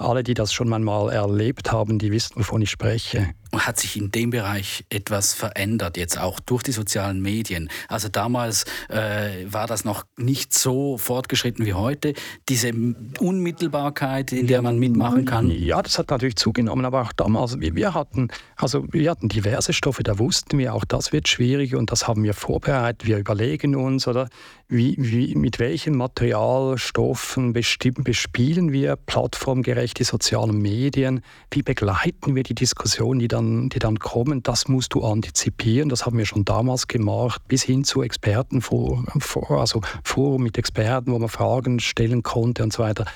alle, 0.00 0.22
die 0.22 0.34
das 0.34 0.52
schon 0.52 0.68
mal 0.84 1.10
erlebt 1.10 1.72
haben, 1.72 1.98
die 1.98 2.10
wissen, 2.12 2.36
wovon 2.36 2.62
ich 2.62 2.70
spreche. 2.70 3.34
Hat 3.56 3.78
sich 3.78 3.96
in 3.96 4.10
dem 4.10 4.30
Bereich 4.30 4.84
etwas 4.90 5.34
verändert, 5.34 5.96
jetzt 5.96 6.18
auch 6.18 6.40
durch 6.40 6.62
die 6.62 6.72
sozialen 6.72 7.20
Medien. 7.20 7.68
Also 7.88 8.08
damals 8.08 8.64
äh, 8.88 9.44
war 9.46 9.66
das 9.66 9.84
noch 9.84 10.04
nicht 10.16 10.54
so 10.54 10.98
fortgeschritten 10.98 11.66
wie 11.66 11.74
heute. 11.74 12.14
Diese 12.48 12.72
Unmittelbarkeit, 13.18 14.32
in 14.32 14.46
der 14.46 14.62
man 14.62 14.78
mitmachen 14.78 15.24
kann. 15.24 15.50
Ja, 15.50 15.82
das 15.82 15.98
hat 15.98 16.10
natürlich 16.10 16.36
zugenommen, 16.36 16.84
aber 16.84 17.02
auch 17.02 17.12
damals, 17.12 17.58
wir, 17.60 17.94
hatten, 17.94 18.28
also 18.56 18.84
wir 18.90 19.10
hatten 19.10 19.28
diverse 19.28 19.72
Stoffe, 19.72 20.02
da 20.02 20.18
wussten 20.18 20.58
wir, 20.58 20.74
auch 20.74 20.84
das 20.84 21.12
wird 21.12 21.28
schwierig 21.28 21.74
und 21.74 21.90
das 21.90 22.06
haben 22.06 22.22
wir 22.22 22.34
vorbereitet. 22.34 23.06
Wir 23.06 23.18
überlegen 23.18 23.74
uns, 23.74 24.06
oder 24.06 24.28
wie, 24.68 24.94
wie, 24.98 25.34
mit 25.34 25.58
welchen 25.58 25.96
Materialstoffen 25.96 27.52
bespielen 27.52 28.72
wir 28.72 28.96
plattformgerechte 28.96 30.04
soziale 30.04 30.52
Medien, 30.52 31.22
wie 31.50 31.62
begleiten 31.62 32.34
wir 32.36 32.44
die 32.44 32.54
Diskussionen, 32.54 33.18
die 33.18 33.28
dann, 33.40 33.68
die 33.68 33.78
dann 33.78 33.98
kommen, 33.98 34.42
das 34.42 34.68
musst 34.68 34.94
du 34.94 35.04
antizipieren, 35.04 35.88
das 35.88 36.06
haben 36.06 36.18
wir 36.18 36.26
schon 36.26 36.44
damals 36.44 36.88
gemacht, 36.88 37.42
bis 37.48 37.62
hin 37.62 37.84
zu 37.84 38.02
Expertenforum, 38.02 39.06
also 39.48 39.80
Forum 40.04 40.42
mit 40.42 40.58
Experten, 40.58 41.12
wo 41.12 41.18
man 41.18 41.28
Fragen 41.28 41.80
stellen 41.80 42.22
konnte 42.22 42.62
und 42.62 42.72
so 42.72 42.82
weiter. 42.82 43.06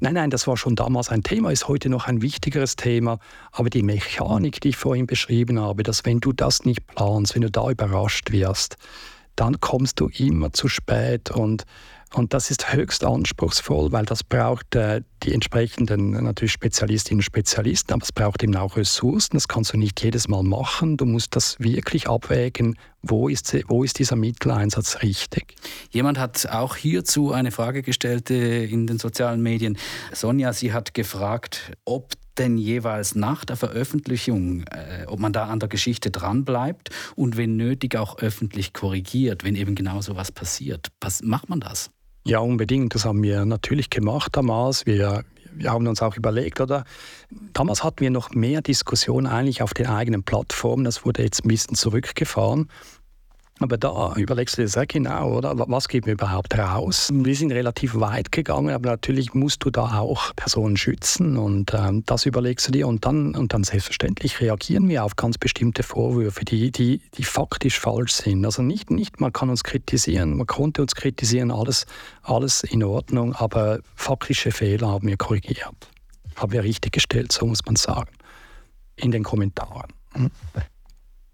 Nein, 0.00 0.14
nein, 0.14 0.30
das 0.30 0.46
war 0.46 0.56
schon 0.56 0.76
damals 0.76 1.08
ein 1.08 1.22
Thema, 1.22 1.50
ist 1.50 1.68
heute 1.68 1.88
noch 1.88 2.06
ein 2.06 2.22
wichtigeres 2.22 2.76
Thema, 2.76 3.18
aber 3.50 3.70
die 3.70 3.82
Mechanik, 3.82 4.60
die 4.60 4.70
ich 4.70 4.76
vorhin 4.76 5.06
beschrieben 5.06 5.60
habe, 5.60 5.82
dass 5.82 6.04
wenn 6.04 6.20
du 6.20 6.32
das 6.32 6.64
nicht 6.64 6.86
planst, 6.86 7.34
wenn 7.34 7.42
du 7.42 7.50
da 7.50 7.70
überrascht 7.70 8.30
wirst, 8.32 8.76
dann 9.36 9.60
kommst 9.60 9.98
du 10.00 10.08
immer 10.08 10.52
zu 10.52 10.68
spät. 10.68 11.30
Und 11.30 11.64
und 12.14 12.34
das 12.34 12.50
ist 12.50 12.72
höchst 12.72 13.04
anspruchsvoll, 13.04 13.92
weil 13.92 14.04
das 14.04 14.22
braucht 14.22 14.74
äh, 14.74 15.02
die 15.22 15.32
entsprechenden 15.32 16.10
natürlich 16.10 16.52
Spezialistinnen 16.52 17.20
und 17.20 17.24
Spezialisten, 17.24 17.92
aber 17.92 18.02
es 18.02 18.12
braucht 18.12 18.42
eben 18.42 18.56
auch 18.56 18.76
Ressourcen. 18.76 19.34
Das 19.34 19.48
kannst 19.48 19.72
du 19.72 19.78
nicht 19.78 20.02
jedes 20.02 20.28
Mal 20.28 20.42
machen. 20.42 20.96
Du 20.96 21.06
musst 21.06 21.36
das 21.36 21.58
wirklich 21.58 22.08
abwägen, 22.08 22.76
wo 23.02 23.28
ist, 23.28 23.56
wo 23.68 23.84
ist 23.84 23.98
dieser 23.98 24.16
Mitteleinsatz 24.16 25.02
richtig. 25.02 25.54
Jemand 25.90 26.18
hat 26.18 26.48
auch 26.50 26.76
hierzu 26.76 27.32
eine 27.32 27.50
Frage 27.50 27.82
gestellt 27.82 28.30
äh, 28.30 28.64
in 28.64 28.86
den 28.86 28.98
sozialen 28.98 29.42
Medien. 29.42 29.78
Sonja, 30.12 30.52
sie 30.52 30.72
hat 30.72 30.94
gefragt, 30.94 31.72
ob 31.84 32.12
denn 32.38 32.56
jeweils 32.56 33.14
nach 33.14 33.44
der 33.44 33.56
Veröffentlichung, 33.56 34.64
äh, 34.70 35.04
ob 35.06 35.20
man 35.20 35.32
da 35.32 35.46
an 35.46 35.60
der 35.60 35.68
Geschichte 35.68 36.10
dranbleibt 36.10 36.90
und 37.14 37.36
wenn 37.36 37.56
nötig 37.56 37.96
auch 37.96 38.18
öffentlich 38.18 38.72
korrigiert, 38.72 39.44
wenn 39.44 39.54
eben 39.54 39.74
genau 39.74 40.00
so 40.00 40.16
was 40.16 40.32
passiert. 40.32 40.88
Was, 41.00 41.22
macht 41.22 41.48
man 41.48 41.60
das? 41.60 41.90
Ja, 42.24 42.38
unbedingt. 42.38 42.94
Das 42.94 43.04
haben 43.04 43.22
wir 43.22 43.44
natürlich 43.44 43.90
gemacht 43.90 44.36
damals. 44.36 44.86
Wir, 44.86 45.24
wir 45.52 45.70
haben 45.72 45.86
uns 45.86 46.02
auch 46.02 46.16
überlegt, 46.16 46.60
oder? 46.60 46.84
Damals 47.52 47.82
hatten 47.82 48.00
wir 48.00 48.10
noch 48.10 48.30
mehr 48.30 48.62
Diskussionen 48.62 49.26
eigentlich 49.26 49.62
auf 49.62 49.74
den 49.74 49.86
eigenen 49.86 50.22
Plattformen. 50.22 50.84
Das 50.84 51.04
wurde 51.04 51.22
jetzt 51.22 51.44
ein 51.44 51.48
bisschen 51.48 51.74
zurückgefahren. 51.74 52.68
Aber 53.62 53.78
da 53.78 54.14
überlegst 54.16 54.58
du 54.58 54.62
dir 54.62 54.68
sehr 54.68 54.86
genau, 54.86 55.38
oder? 55.38 55.54
Was 55.56 55.88
geben 55.88 56.06
wir 56.06 56.14
überhaupt 56.14 56.56
raus? 56.56 57.10
Wir 57.12 57.34
sind 57.34 57.52
relativ 57.52 57.94
weit 57.94 58.32
gegangen, 58.32 58.70
aber 58.70 58.90
natürlich 58.90 59.34
musst 59.34 59.64
du 59.64 59.70
da 59.70 59.98
auch 60.00 60.34
Personen 60.36 60.76
schützen 60.76 61.36
und 61.36 61.72
ähm, 61.74 62.02
das 62.06 62.26
überlegst 62.26 62.68
du 62.68 62.72
dir 62.72 62.88
und 62.88 63.04
dann, 63.04 63.34
und 63.34 63.52
dann 63.52 63.64
selbstverständlich 63.64 64.40
reagieren 64.40 64.88
wir 64.88 65.04
auf 65.04 65.16
ganz 65.16 65.38
bestimmte 65.38 65.82
Vorwürfe, 65.82 66.44
die, 66.44 66.70
die, 66.70 67.00
die 67.16 67.24
faktisch 67.24 67.78
falsch 67.78 68.12
sind. 68.12 68.44
Also 68.44 68.62
nicht, 68.62 68.90
nicht, 68.90 69.20
man 69.20 69.32
kann 69.32 69.50
uns 69.50 69.64
kritisieren, 69.64 70.36
man 70.36 70.46
konnte 70.46 70.82
uns 70.82 70.94
kritisieren, 70.94 71.50
alles, 71.50 71.86
alles 72.22 72.62
in 72.64 72.82
Ordnung, 72.82 73.34
aber 73.34 73.80
faktische 73.94 74.50
Fehler 74.50 74.88
haben 74.88 75.08
wir 75.08 75.16
korrigiert. 75.16 75.74
Haben 76.36 76.52
wir 76.52 76.64
richtig 76.64 76.92
gestellt, 76.92 77.32
so 77.32 77.46
muss 77.46 77.64
man 77.64 77.76
sagen. 77.76 78.10
In 78.96 79.10
den 79.10 79.22
Kommentaren. 79.22 79.92
Hm? 80.14 80.30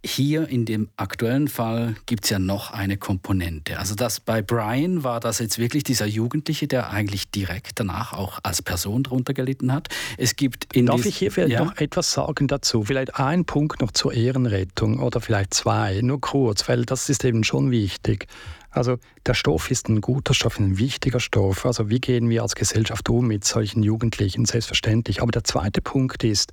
Hier 0.04 0.48
in 0.48 0.64
dem 0.64 0.90
aktuellen 0.96 1.48
Fall 1.48 1.96
gibt 2.06 2.22
es 2.22 2.30
ja 2.30 2.38
noch 2.38 2.70
eine 2.70 2.98
Komponente. 2.98 3.80
Also 3.80 3.96
das 3.96 4.20
bei 4.20 4.42
Brian 4.42 5.02
war 5.02 5.18
das 5.18 5.40
jetzt 5.40 5.58
wirklich 5.58 5.82
dieser 5.82 6.06
Jugendliche, 6.06 6.68
der 6.68 6.90
eigentlich 6.90 7.32
direkt 7.32 7.80
danach 7.80 8.12
auch 8.12 8.38
als 8.44 8.62
Person 8.62 9.02
darunter 9.02 9.34
gelitten 9.34 9.72
hat. 9.72 9.88
Es 10.16 10.36
gibt 10.36 10.72
in 10.76 10.86
Darf 10.86 11.04
ich 11.04 11.16
hier 11.16 11.32
vielleicht 11.32 11.54
ja? 11.54 11.64
noch 11.64 11.76
etwas 11.78 12.12
sagen 12.12 12.46
dazu? 12.46 12.84
Vielleicht 12.84 13.16
ein 13.16 13.44
Punkt 13.44 13.80
noch 13.80 13.90
zur 13.90 14.14
Ehrenrettung 14.14 15.00
oder 15.00 15.20
vielleicht 15.20 15.52
zwei, 15.52 16.00
nur 16.00 16.20
kurz, 16.20 16.68
weil 16.68 16.84
das 16.84 17.08
ist 17.08 17.24
eben 17.24 17.42
schon 17.42 17.72
wichtig. 17.72 18.28
Also 18.70 18.98
der 19.26 19.34
Stoff 19.34 19.68
ist 19.68 19.88
ein 19.88 20.00
guter 20.00 20.32
Stoff, 20.32 20.60
ein 20.60 20.78
wichtiger 20.78 21.18
Stoff. 21.18 21.66
Also 21.66 21.90
wie 21.90 21.98
gehen 21.98 22.30
wir 22.30 22.42
als 22.42 22.54
Gesellschaft 22.54 23.08
um 23.08 23.26
mit 23.26 23.44
solchen 23.44 23.82
Jugendlichen? 23.82 24.44
Selbstverständlich. 24.44 25.22
Aber 25.22 25.32
der 25.32 25.42
zweite 25.42 25.80
Punkt 25.80 26.22
ist, 26.22 26.52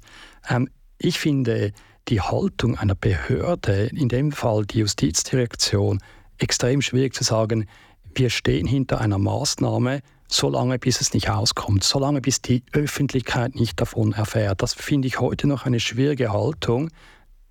ähm, 0.50 0.68
ich 0.98 1.20
finde, 1.20 1.74
die 2.08 2.22
Haltung 2.22 2.78
einer 2.78 2.96
Behörde, 2.96 3.90
in 3.94 4.10
dem 4.10 4.32
Fall 4.32 4.66
die 4.66 4.80
Justizdirektion, 4.80 6.02
extrem 6.38 6.82
schwierig 6.82 7.14
zu 7.14 7.24
sagen, 7.24 7.68
wir 8.14 8.30
stehen 8.30 8.68
hinter 8.68 9.02
einer 9.02 9.18
Maßnahme, 9.18 10.02
solange 10.28 10.80
bis 10.80 11.02
es 11.02 11.14
nicht 11.14 11.30
auskommt, 11.30 11.84
solange 11.84 12.22
bis 12.22 12.42
die 12.42 12.64
Öffentlichkeit 12.72 13.56
nicht 13.56 13.80
davon 13.80 14.14
erfährt. 14.14 14.62
Das 14.62 14.74
finde 14.74 15.08
ich 15.08 15.20
heute 15.20 15.48
noch 15.48 15.66
eine 15.66 15.80
schwierige 15.80 16.32
Haltung, 16.32 16.90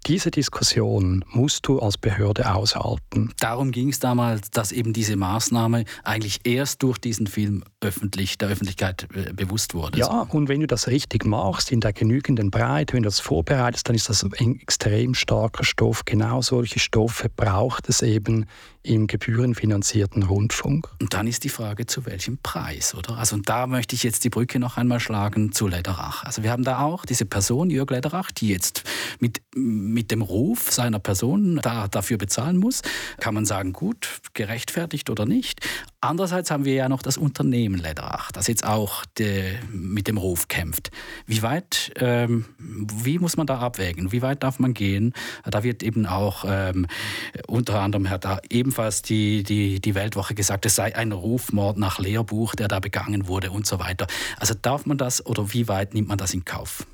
diese 0.07 0.31
Diskussion 0.31 1.25
musst 1.31 1.67
du 1.67 1.79
als 1.79 1.97
Behörde 1.99 2.55
aushalten. 2.55 3.33
Darum 3.41 3.71
ging 3.71 3.89
es 3.89 3.99
damals, 3.99 4.51
dass 4.51 4.73
eben 4.73 4.93
diese 4.93 5.17
Maßnahme 5.17 5.85
eigentlich 6.03 6.41
erst 6.45 6.83
durch 6.83 6.99
diesen 6.99 7.27
Film 7.27 7.65
öffentlich, 7.81 8.39
der 8.39 8.49
Öffentlichkeit 8.49 9.09
äh, 9.15 9.33
bewusst 9.33 9.75
wurde. 9.75 9.99
Ja, 9.99 10.23
und 10.31 10.49
wenn 10.49 10.61
du 10.61 10.67
das 10.67 10.89
richtig 10.89 11.25
machst, 11.25 11.73
in 11.73 11.81
der 11.81 11.93
genügenden 11.93 12.51
Breite, 12.51 12.95
wenn 12.95 13.03
du 13.03 13.09
das 13.09 13.21
vorbereitest, 13.21 13.89
dann 13.89 13.97
ist 13.97 14.09
das 14.09 14.25
ein 14.25 14.61
extrem 14.61 15.15
starker 15.15 15.65
Stoff. 15.65 16.05
Genau 16.05 16.43
solche 16.43 16.79
Stoffe 16.79 17.29
braucht 17.29 17.89
es 17.89 18.03
eben 18.03 18.47
im 18.83 19.07
gebührenfinanzierten 19.07 20.23
Rundfunk. 20.23 20.89
Und 21.01 21.15
dann 21.15 21.27
ist 21.27 21.45
die 21.45 21.49
Frage, 21.49 21.87
zu 21.87 22.05
welchem 22.05 22.39
Preis, 22.39 22.95
oder? 22.95 23.17
Also 23.17 23.35
und 23.35 23.49
da 23.49 23.67
möchte 23.67 23.97
ich 23.97 24.03
jetzt 24.03 24.25
die 24.25 24.31
Brücke 24.31 24.59
noch 24.59 24.77
einmal 24.77 25.01
schlagen 25.01 25.53
zu 25.53 25.67
Lederach. 25.67 26.25
Also 26.25 26.43
wir 26.43 26.51
haben 26.51 26.65
da 26.65 26.81
auch 26.81 27.07
diese 27.07 27.25
Person, 27.25 27.71
Jörg 27.71 27.91
Lederach, 27.91 28.31
die 28.31 28.49
jetzt 28.49 28.85
mit, 29.19 29.41
mit 29.95 30.11
dem 30.11 30.21
Ruf 30.21 30.71
seiner 30.73 30.99
Person 30.99 31.61
da, 31.63 31.89
dafür 31.89 32.19
bezahlen 32.19 32.59
muss. 32.59 32.83
Kann 33.19 33.33
man 33.35 33.47
sagen, 33.47 33.73
gut, 33.73 34.09
gerechtfertigt 34.35 35.09
oder 35.09 35.25
nicht. 35.25 35.67
Andererseits 36.01 36.51
haben 36.51 36.67
wir 36.67 36.75
ja 36.75 36.89
noch 36.91 37.01
das 37.01 37.17
Unternehmen 37.17 37.81
Lederach, 37.81 38.31
das 38.31 38.47
jetzt 38.47 38.67
auch 38.67 39.07
de, 39.19 39.55
mit 39.71 40.07
dem 40.07 40.19
Ruf 40.19 40.49
kämpft. 40.49 40.91
Wie 41.27 41.41
weit, 41.43 41.93
ähm, 41.97 42.45
wie 42.59 43.19
muss 43.19 43.39
man 43.39 43.47
da 43.47 43.59
abwägen? 43.61 44.13
Wie 44.13 44.21
weit 44.21 44.43
darf 44.43 44.59
man 44.59 44.75
gehen? 44.75 45.15
Da 45.45 45.63
wird 45.63 45.83
eben 45.83 46.05
auch 46.05 46.45
ähm, 46.47 46.87
unter 47.47 47.81
anderem 47.81 48.11
hat 48.11 48.25
da 48.25 48.41
ebenfalls 48.51 49.01
die, 49.01 49.45
die, 49.45 49.81
die 49.81 49.95
Weltwoche 49.95 50.35
gesagt, 50.35 50.67
es 50.67 50.75
sei 50.75 50.95
ein 50.95 51.13
Rufmord 51.13 51.79
nach 51.79 51.99
Lehrbuch, 51.99 52.55
der 52.55 52.69
da 52.69 52.81
begangen 52.81 53.29
wurde 53.29 53.51
und 53.51 53.67
so 53.67 53.79
weiter. 53.79 54.07
Also 54.39 54.55
darf 54.61 54.85
man 54.85 54.99
das 54.99 55.25
oder 55.25 55.53
wie 55.55 55.69
weit 55.69 55.95
nimmt 55.95 56.09
man 56.09 56.19
das 56.19 56.35
in 56.35 56.45
Kauf? 56.45 56.87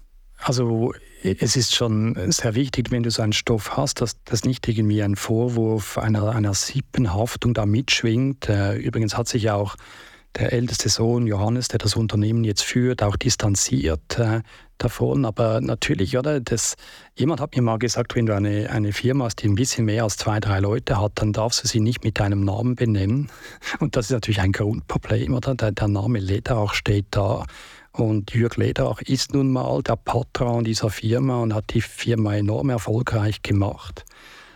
Also 0.43 0.93
es 1.23 1.57
ist 1.57 1.75
schon 1.75 2.17
sehr 2.33 2.55
wichtig, 2.55 2.91
wenn 2.91 3.03
du 3.03 3.11
so 3.11 3.23
einen 3.23 3.33
Stoff 3.33 3.77
hast, 3.77 4.01
dass 4.01 4.17
das 4.25 4.45
nicht 4.45 4.67
irgendwie 4.69 5.03
ein 5.03 5.17
Vorwurf 5.17 5.99
einer, 5.99 6.31
einer 6.31 6.55
Sippenhaftung 6.55 7.53
da 7.53 7.67
mitschwingt. 7.67 8.49
Äh, 8.49 8.77
übrigens 8.77 9.17
hat 9.17 9.29
sich 9.29 9.51
auch 9.51 9.77
der 10.37 10.53
älteste 10.53 10.89
Sohn 10.89 11.27
Johannes, 11.27 11.69
der 11.69 11.79
das 11.79 11.97
Unternehmen 11.97 12.45
jetzt 12.45 12.63
führt, 12.63 13.03
auch 13.03 13.17
distanziert 13.17 14.19
äh, 14.19 14.41
davon. 14.79 15.25
Aber 15.25 15.61
natürlich, 15.61 16.17
oder, 16.17 16.41
das, 16.41 16.77
jemand 17.17 17.41
hat 17.41 17.57
mir 17.57 17.63
mal 17.63 17.79
gesagt, 17.79 18.15
wenn 18.15 18.27
du 18.27 18.35
eine, 18.35 18.71
eine 18.71 18.93
Firma 18.93 19.25
hast, 19.25 19.43
die 19.43 19.49
ein 19.49 19.57
bisschen 19.57 19.85
mehr 19.85 20.05
als 20.05 20.17
zwei, 20.17 20.41
drei 20.41 20.61
Leute 20.61 21.01
hat, 21.01 21.13
dann 21.17 21.33
darfst 21.33 21.65
du 21.65 21.69
sie 21.69 21.81
nicht 21.81 22.05
mit 22.05 22.19
deinem 22.19 22.45
Namen 22.45 22.77
benennen. 22.77 23.31
Und 23.81 23.97
das 23.97 24.07
ist 24.07 24.13
natürlich 24.13 24.41
ein 24.41 24.53
Grundproblem, 24.53 25.35
oder? 25.35 25.55
Der, 25.55 25.73
der 25.73 25.89
Name 25.89 26.19
Lederach 26.19 26.75
steht 26.75 27.07
da. 27.11 27.45
Und 28.01 28.33
Jürg 28.33 28.57
Lederach 28.57 29.03
ist 29.03 29.35
nun 29.35 29.53
mal 29.53 29.83
der 29.83 29.97
Patron 29.97 30.65
dieser 30.65 30.89
Firma 30.89 31.43
und 31.43 31.55
hat 31.55 31.75
die 31.75 31.83
Firma 31.83 32.35
enorm 32.35 32.71
erfolgreich 32.71 33.43
gemacht. 33.43 34.05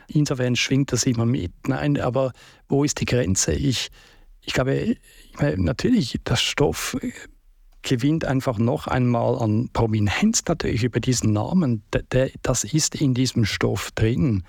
Insofern 0.08 0.56
schwingt 0.56 0.92
das 0.92 1.04
immer 1.04 1.26
mit. 1.26 1.52
Nein, 1.66 2.00
aber 2.00 2.32
wo 2.68 2.84
ist 2.84 3.00
die 3.00 3.04
Grenze? 3.04 3.52
Ich, 3.52 3.90
ich 4.40 4.54
glaube, 4.54 4.96
natürlich, 5.56 6.18
der 6.26 6.36
Stoff 6.36 6.96
gewinnt 7.82 8.24
einfach 8.24 8.58
noch 8.58 8.86
einmal 8.86 9.38
an 9.38 9.68
Prominenz 9.72 10.42
natürlich 10.48 10.84
über 10.84 11.00
diesen 11.00 11.32
Namen. 11.32 11.82
das 12.42 12.64
ist 12.64 12.94
in 12.94 13.12
diesem 13.12 13.44
Stoff 13.44 13.90
drin. 13.94 14.44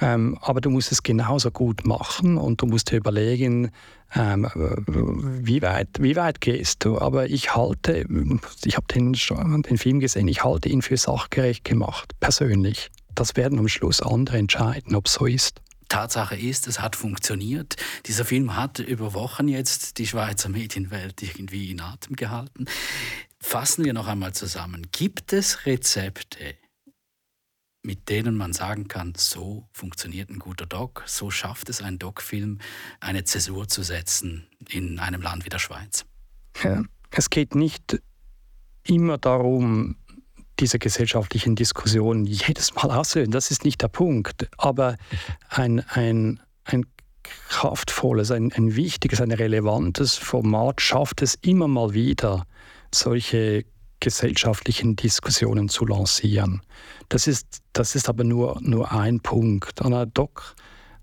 Ähm, 0.00 0.38
aber 0.40 0.60
du 0.60 0.70
musst 0.70 0.90
es 0.92 1.02
genauso 1.02 1.50
gut 1.50 1.86
machen 1.86 2.36
und 2.36 2.60
du 2.60 2.66
musst 2.66 2.90
dir 2.90 2.96
überlegen, 2.96 3.70
ähm, 4.14 4.48
wie, 4.54 5.62
weit, 5.62 5.88
wie 6.00 6.16
weit 6.16 6.40
gehst 6.40 6.84
du. 6.84 6.98
Aber 6.98 7.26
ich 7.28 7.54
halte, 7.54 8.04
ich 8.64 8.76
habe 8.76 8.86
den, 8.92 9.12
den 9.14 9.78
Film 9.78 10.00
gesehen, 10.00 10.28
ich 10.28 10.44
halte 10.44 10.68
ihn 10.68 10.82
für 10.82 10.96
sachgerecht 10.96 11.64
gemacht, 11.64 12.12
persönlich. 12.20 12.90
Das 13.14 13.36
werden 13.36 13.58
am 13.58 13.68
Schluss 13.68 14.02
andere 14.02 14.38
entscheiden, 14.38 14.94
ob 14.94 15.06
es 15.06 15.14
so 15.14 15.26
ist. 15.26 15.60
Tatsache 15.88 16.36
ist, 16.36 16.66
es 16.66 16.80
hat 16.80 16.96
funktioniert. 16.96 17.76
Dieser 18.06 18.24
Film 18.24 18.56
hat 18.56 18.80
über 18.80 19.14
Wochen 19.14 19.46
jetzt 19.48 19.98
die 19.98 20.06
Schweizer 20.06 20.48
Medienwelt 20.48 21.22
irgendwie 21.22 21.70
in 21.70 21.80
Atem 21.80 22.16
gehalten. 22.16 22.64
Fassen 23.38 23.84
wir 23.84 23.92
noch 23.92 24.08
einmal 24.08 24.32
zusammen. 24.32 24.86
Gibt 24.90 25.32
es 25.32 25.66
Rezepte, 25.66 26.54
mit 27.84 28.08
denen 28.08 28.36
man 28.36 28.52
sagen 28.52 28.88
kann, 28.88 29.12
so 29.16 29.68
funktioniert 29.72 30.30
ein 30.30 30.38
guter 30.38 30.64
Doc, 30.66 31.04
so 31.06 31.30
schafft 31.30 31.68
es 31.68 31.82
ein 31.82 31.98
Doc-Film, 31.98 32.58
eine 32.98 33.24
Zäsur 33.24 33.68
zu 33.68 33.82
setzen 33.82 34.46
in 34.68 34.98
einem 34.98 35.20
Land 35.20 35.44
wie 35.44 35.50
der 35.50 35.58
Schweiz. 35.58 36.06
Ja, 36.62 36.82
es 37.10 37.28
geht 37.28 37.54
nicht 37.54 38.00
immer 38.84 39.18
darum, 39.18 39.96
diese 40.60 40.78
gesellschaftlichen 40.78 41.56
Diskussionen 41.56 42.24
jedes 42.24 42.74
Mal 42.74 42.90
auszulösen. 42.90 43.32
Das 43.32 43.50
ist 43.50 43.64
nicht 43.64 43.82
der 43.82 43.88
Punkt. 43.88 44.48
Aber 44.56 44.96
ein, 45.48 45.80
ein, 45.90 46.40
ein 46.64 46.86
kraftvolles, 47.22 48.30
ein, 48.30 48.52
ein 48.52 48.76
wichtiges, 48.76 49.20
ein 49.20 49.32
relevantes 49.32 50.14
Format 50.14 50.80
schafft 50.80 51.22
es 51.22 51.34
immer 51.42 51.68
mal 51.68 51.92
wieder, 51.92 52.46
solche 52.92 53.64
gesellschaftlichen 54.04 54.96
Diskussionen 54.96 55.70
zu 55.70 55.86
lancieren. 55.86 56.60
Das 57.08 57.26
ist, 57.26 57.62
das 57.72 57.94
ist 57.94 58.10
aber 58.10 58.22
nur, 58.22 58.58
nur 58.60 58.92
ein 58.92 59.20
Punkt. 59.20 59.80
Doc, 60.12 60.54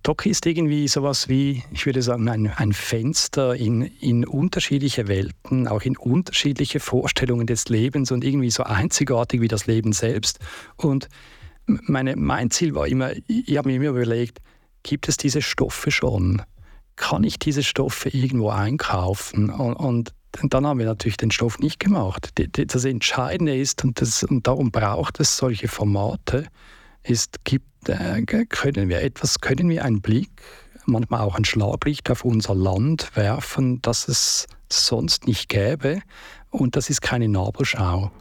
Doc 0.03 0.25
ist 0.27 0.45
irgendwie 0.45 0.87
sowas 0.87 1.27
wie, 1.27 1.63
ich 1.71 1.87
würde 1.87 2.03
sagen, 2.03 2.29
ein, 2.29 2.47
ein 2.47 2.73
Fenster 2.73 3.55
in, 3.55 3.81
in 3.81 4.23
unterschiedliche 4.23 5.07
Welten, 5.07 5.67
auch 5.67 5.81
in 5.81 5.97
unterschiedliche 5.97 6.79
Vorstellungen 6.79 7.47
des 7.47 7.69
Lebens 7.69 8.11
und 8.11 8.23
irgendwie 8.23 8.51
so 8.51 8.63
einzigartig 8.63 9.41
wie 9.41 9.47
das 9.47 9.65
Leben 9.65 9.93
selbst. 9.93 10.37
Und 10.75 11.09
meine, 11.65 12.15
mein 12.15 12.51
Ziel 12.51 12.75
war 12.75 12.87
immer, 12.87 13.13
ich 13.27 13.57
habe 13.57 13.69
mir 13.69 13.77
immer 13.77 13.97
überlegt, 13.97 14.37
gibt 14.83 15.09
es 15.09 15.17
diese 15.17 15.41
Stoffe 15.41 15.89
schon? 15.89 16.43
Kann 16.97 17.23
ich 17.23 17.39
diese 17.39 17.63
Stoffe 17.63 18.09
irgendwo 18.09 18.49
einkaufen? 18.49 19.49
Und, 19.49 19.73
und 19.73 20.13
dann 20.43 20.65
haben 20.65 20.79
wir 20.79 20.85
natürlich 20.85 21.17
den 21.17 21.31
Stoff 21.31 21.59
nicht 21.59 21.79
gemacht. 21.79 22.33
Das 22.55 22.85
Entscheidende 22.85 23.55
ist, 23.55 23.83
und, 23.83 24.01
das, 24.01 24.23
und 24.23 24.47
darum 24.47 24.71
braucht 24.71 25.19
es 25.19 25.37
solche 25.37 25.67
Formate, 25.67 26.47
ist, 27.03 27.43
gibt, 27.43 27.89
äh, 27.89 28.21
können 28.23 28.89
wir 28.89 29.01
etwas, 29.01 29.41
können 29.41 29.69
wir 29.69 29.83
einen 29.83 30.01
Blick, 30.01 30.29
manchmal 30.85 31.21
auch 31.21 31.35
ein 31.35 31.45
Schlaglicht 31.45 32.09
auf 32.09 32.23
unser 32.23 32.55
Land 32.55 33.15
werfen, 33.15 33.81
das 33.81 34.07
es 34.07 34.47
sonst 34.69 35.27
nicht 35.27 35.49
gäbe. 35.49 36.01
Und 36.49 36.75
das 36.75 36.89
ist 36.89 37.01
keine 37.01 37.27
Nabelschau. 37.27 38.11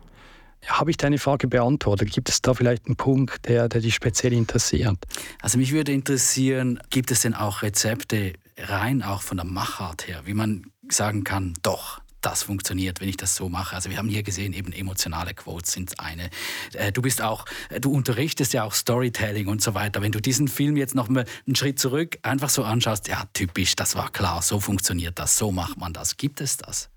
Habe 0.67 0.91
ich 0.91 0.99
deine 0.99 1.19
Frage 1.19 1.49
beantwortet? 1.49 2.11
Gibt 2.13 2.29
es 2.29 2.43
da 2.43 2.53
vielleicht 2.53 2.87
einen 2.87 2.97
Punkt, 2.97 3.49
der, 3.49 3.69
der 3.69 3.81
dich 3.81 3.95
speziell 3.95 4.33
interessiert? 4.33 4.99
Also 5.41 5.59
mich 5.59 5.73
würde 5.73 5.93
interessieren, 5.93 6.79
gibt 6.91 7.11
es 7.11 7.23
denn 7.23 7.35
auch 7.35 7.63
Rezepte 7.63 8.35
rein 8.59 9.03
auch 9.03 9.23
von 9.23 9.39
der 9.39 9.47
Machart 9.47 10.07
her, 10.07 10.23
wie 10.25 10.35
man 10.35 10.67
sagen 10.93 11.25
kann, 11.25 11.55
doch, 11.63 12.01
das 12.21 12.43
funktioniert, 12.43 13.01
wenn 13.01 13.09
ich 13.09 13.17
das 13.17 13.35
so 13.35 13.49
mache. 13.49 13.75
Also 13.75 13.91
wir 13.91 13.97
haben 13.97 14.09
hier 14.09 14.23
gesehen, 14.23 14.53
eben 14.53 14.73
emotionale 14.73 15.35
Quotes 15.35 15.73
sind 15.73 15.99
eine. 16.01 16.31
Äh, 16.75 16.93
du 16.93 17.03
bist 17.03 17.23
auch, 17.23 17.47
äh, 17.71 17.81
du 17.81 17.93
unterrichtest 17.93 18.53
ja 18.53 18.65
auch 18.65 18.75
Storytelling 18.75 19.47
und 19.49 19.63
so 19.63 19.75
weiter. 19.75 20.03
Wenn 20.03 20.13
du 20.13 20.21
diesen 20.21 20.49
Film 20.49 20.77
jetzt 20.77 20.95
noch 20.95 21.09
mal 21.09 21.25
einen 21.47 21.57
Schritt 21.57 21.79
zurück 21.79 22.19
einfach 22.23 22.51
so 22.51 22.63
anschaust, 22.65 23.09
ja, 23.09 23.25
typisch, 23.33 23.77
das 23.77 23.97
war 23.97 24.11
klar, 24.11 24.43
so 24.43 24.61
funktioniert 24.61 25.19
das, 25.19 25.37
so 25.37 25.51
macht 25.51 25.79
man 25.79 25.93
das. 25.93 26.17
Gibt 26.17 26.41
es 26.41 26.57
das? 26.59 26.91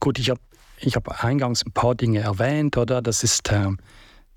Gut, 0.00 0.18
ich 0.18 0.30
habe 0.30 0.40
ich 0.80 0.94
hab 0.94 1.24
eingangs 1.24 1.64
ein 1.64 1.72
paar 1.72 1.94
Dinge 1.94 2.20
erwähnt, 2.20 2.76
oder? 2.76 3.02
Das 3.02 3.24
ist, 3.24 3.50
äh, 3.50 3.70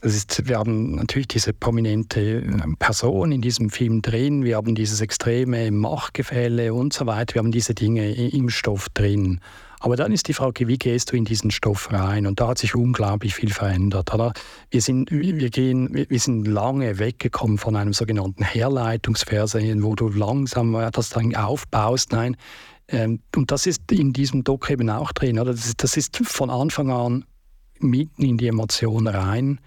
das 0.01 0.15
ist, 0.15 0.47
wir 0.47 0.57
haben 0.57 0.95
natürlich 0.95 1.27
diese 1.27 1.53
prominente 1.53 2.43
Person 2.79 3.31
in 3.31 3.41
diesem 3.41 3.69
Film 3.69 4.01
drin, 4.01 4.43
wir 4.43 4.57
haben 4.57 4.73
dieses 4.73 4.99
extreme 4.99 5.71
Machtgefälle 5.71 6.73
und 6.73 6.91
so 6.91 7.05
weiter, 7.05 7.35
wir 7.35 7.39
haben 7.39 7.51
diese 7.51 7.75
Dinge 7.75 8.11
im 8.11 8.49
Stoff 8.49 8.89
drin. 8.89 9.39
Aber 9.79 9.95
dann 9.95 10.11
ist 10.11 10.27
die 10.27 10.33
Frage, 10.33 10.67
wie 10.67 10.77
gehst 10.77 11.11
du 11.11 11.15
in 11.15 11.25
diesen 11.25 11.49
Stoff 11.49 11.91
rein? 11.91 12.27
Und 12.27 12.39
da 12.39 12.49
hat 12.49 12.59
sich 12.59 12.75
unglaublich 12.75 13.33
viel 13.33 13.49
verändert. 13.49 14.13
Oder? 14.13 14.31
Wir, 14.69 14.79
sind, 14.79 15.09
wir, 15.09 15.49
gehen, 15.49 15.89
wir 16.07 16.19
sind 16.19 16.47
lange 16.47 16.99
weggekommen 16.99 17.57
von 17.57 17.75
einem 17.75 17.91
sogenannten 17.91 18.43
Herleitungsfernsehen, 18.43 19.81
wo 19.81 19.95
du 19.95 20.09
langsam 20.09 20.77
das 20.91 21.09
dann 21.09 21.35
aufbaust. 21.35 22.11
Nein, 22.11 22.37
ähm, 22.89 23.21
und 23.35 23.51
das 23.51 23.65
ist 23.65 23.91
in 23.91 24.13
diesem 24.13 24.43
Doc 24.43 24.69
eben 24.69 24.89
auch 24.91 25.11
drin. 25.13 25.39
Oder? 25.39 25.53
Das, 25.53 25.73
das 25.75 25.97
ist 25.97 26.17
von 26.17 26.51
Anfang 26.51 26.91
an 26.91 27.25
mitten 27.79 28.23
in 28.23 28.37
die 28.37 28.47
Emotion 28.47 29.07
rein. 29.07 29.59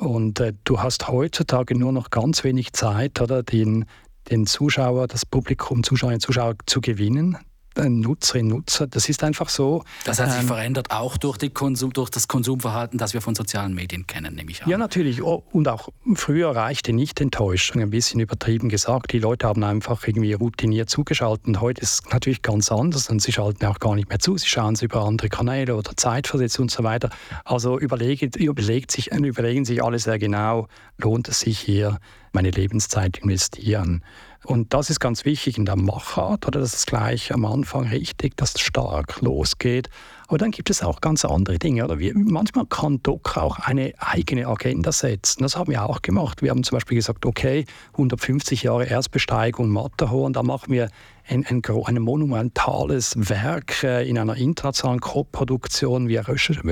Und 0.00 0.40
äh, 0.40 0.54
du 0.64 0.80
hast 0.80 1.08
heutzutage 1.08 1.78
nur 1.78 1.92
noch 1.92 2.08
ganz 2.08 2.42
wenig 2.42 2.72
Zeit, 2.72 3.20
oder 3.20 3.42
den, 3.42 3.84
den 4.30 4.46
Zuschauer, 4.46 5.06
das 5.06 5.26
Publikum, 5.26 5.82
Zuschauerinnen 5.82 6.16
und 6.16 6.22
Zuschauer 6.22 6.54
zu 6.64 6.80
gewinnen. 6.80 7.36
Nutzerinnen 7.76 8.52
und 8.52 8.58
Nutzer. 8.60 8.86
Das 8.86 9.08
ist 9.08 9.22
einfach 9.22 9.48
so. 9.48 9.84
Das 10.04 10.20
hat 10.20 10.30
sich 10.30 10.40
ähm, 10.40 10.48
verändert, 10.48 10.90
auch 10.90 11.16
durch, 11.16 11.38
Konsum, 11.54 11.92
durch, 11.92 12.10
das 12.10 12.28
Konsumverhalten, 12.28 12.98
das 12.98 13.14
wir 13.14 13.20
von 13.20 13.34
sozialen 13.34 13.74
Medien 13.74 14.06
kennen, 14.06 14.34
nehme 14.34 14.50
ich 14.50 14.62
an. 14.62 14.70
Ja, 14.70 14.78
natürlich. 14.78 15.22
Oh, 15.22 15.44
und 15.52 15.68
auch 15.68 15.88
früher 16.14 16.50
reichte 16.54 16.92
nicht 16.92 17.20
Enttäuschung, 17.20 17.80
ein 17.80 17.90
bisschen 17.90 18.20
übertrieben 18.20 18.68
gesagt. 18.68 19.12
Die 19.12 19.18
Leute 19.18 19.46
haben 19.46 19.62
einfach 19.64 20.06
irgendwie 20.06 20.32
routiniert 20.32 20.90
zugeschaltet. 20.90 21.46
Und 21.46 21.60
heute 21.60 21.80
ist 21.82 22.04
es 22.04 22.12
natürlich 22.12 22.42
ganz 22.42 22.70
anders 22.70 23.08
und 23.08 23.22
sie 23.22 23.32
schalten 23.32 23.64
auch 23.66 23.78
gar 23.78 23.94
nicht 23.94 24.08
mehr 24.08 24.18
zu. 24.18 24.36
Sie 24.36 24.46
schauen 24.46 24.74
es 24.74 24.82
über 24.82 25.02
andere 25.02 25.28
Kanäle 25.28 25.76
oder 25.76 25.96
Zeitversetzt 25.96 26.58
und 26.60 26.70
so 26.70 26.82
weiter. 26.82 27.10
Also 27.44 27.78
überlegen, 27.78 28.30
überlegt 28.36 28.90
sich, 28.90 29.12
überlegen 29.12 29.64
sich 29.64 29.82
alle 29.82 29.98
sehr 29.98 30.18
genau, 30.18 30.68
lohnt 30.98 31.28
es 31.28 31.40
sich 31.40 31.58
hier, 31.58 31.98
meine 32.32 32.50
Lebenszeit 32.50 33.18
investieren. 33.18 34.04
Und 34.44 34.72
das 34.72 34.88
ist 34.88 35.00
ganz 35.00 35.24
wichtig 35.26 35.58
in 35.58 35.66
der 35.66 35.76
Machart, 35.76 36.46
oder 36.46 36.60
das 36.60 36.72
ist 36.72 36.86
gleich 36.86 37.32
am 37.32 37.44
Anfang 37.44 37.88
richtig, 37.88 38.36
dass 38.36 38.54
es 38.54 38.62
stark 38.62 39.20
losgeht. 39.20 39.90
Aber 40.28 40.38
dann 40.38 40.50
gibt 40.50 40.70
es 40.70 40.82
auch 40.82 41.00
ganz 41.00 41.24
andere 41.24 41.58
Dinge. 41.58 41.84
Oder 41.84 41.98
wir, 41.98 42.12
manchmal 42.16 42.64
kann 42.66 43.02
Doc 43.02 43.36
auch 43.36 43.58
eine 43.58 43.92
eigene 43.98 44.46
Agenda 44.46 44.92
setzen. 44.92 45.42
Das 45.42 45.56
haben 45.56 45.70
wir 45.70 45.84
auch 45.84 46.02
gemacht. 46.02 46.40
Wir 46.40 46.50
haben 46.50 46.62
zum 46.62 46.76
Beispiel 46.76 46.96
gesagt, 46.96 47.26
okay, 47.26 47.66
150 47.94 48.62
Jahre 48.62 48.86
Erstbesteigung 48.86 49.68
Matterhorn, 49.68 50.32
da 50.32 50.42
machen 50.42 50.72
wir 50.72 50.88
ein, 51.28 51.44
ein, 51.46 51.62
ein 51.84 51.98
monumentales 52.00 53.14
Werk 53.28 53.82
äh, 53.82 54.08
in 54.08 54.18
einer 54.18 54.36
internationalen 54.36 55.00
Co-Produktion. 55.00 56.08
Wir 56.08 56.24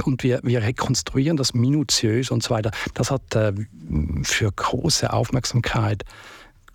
und 0.04 0.22
wir, 0.22 0.40
wir 0.42 0.62
rekonstruieren 0.62 1.36
das 1.36 1.52
minutiös 1.52 2.30
und 2.30 2.42
so 2.42 2.50
weiter. 2.50 2.70
Das 2.94 3.10
hat 3.10 3.34
äh, 3.34 3.52
für 4.22 4.52
große 4.52 5.12
Aufmerksamkeit 5.12 6.04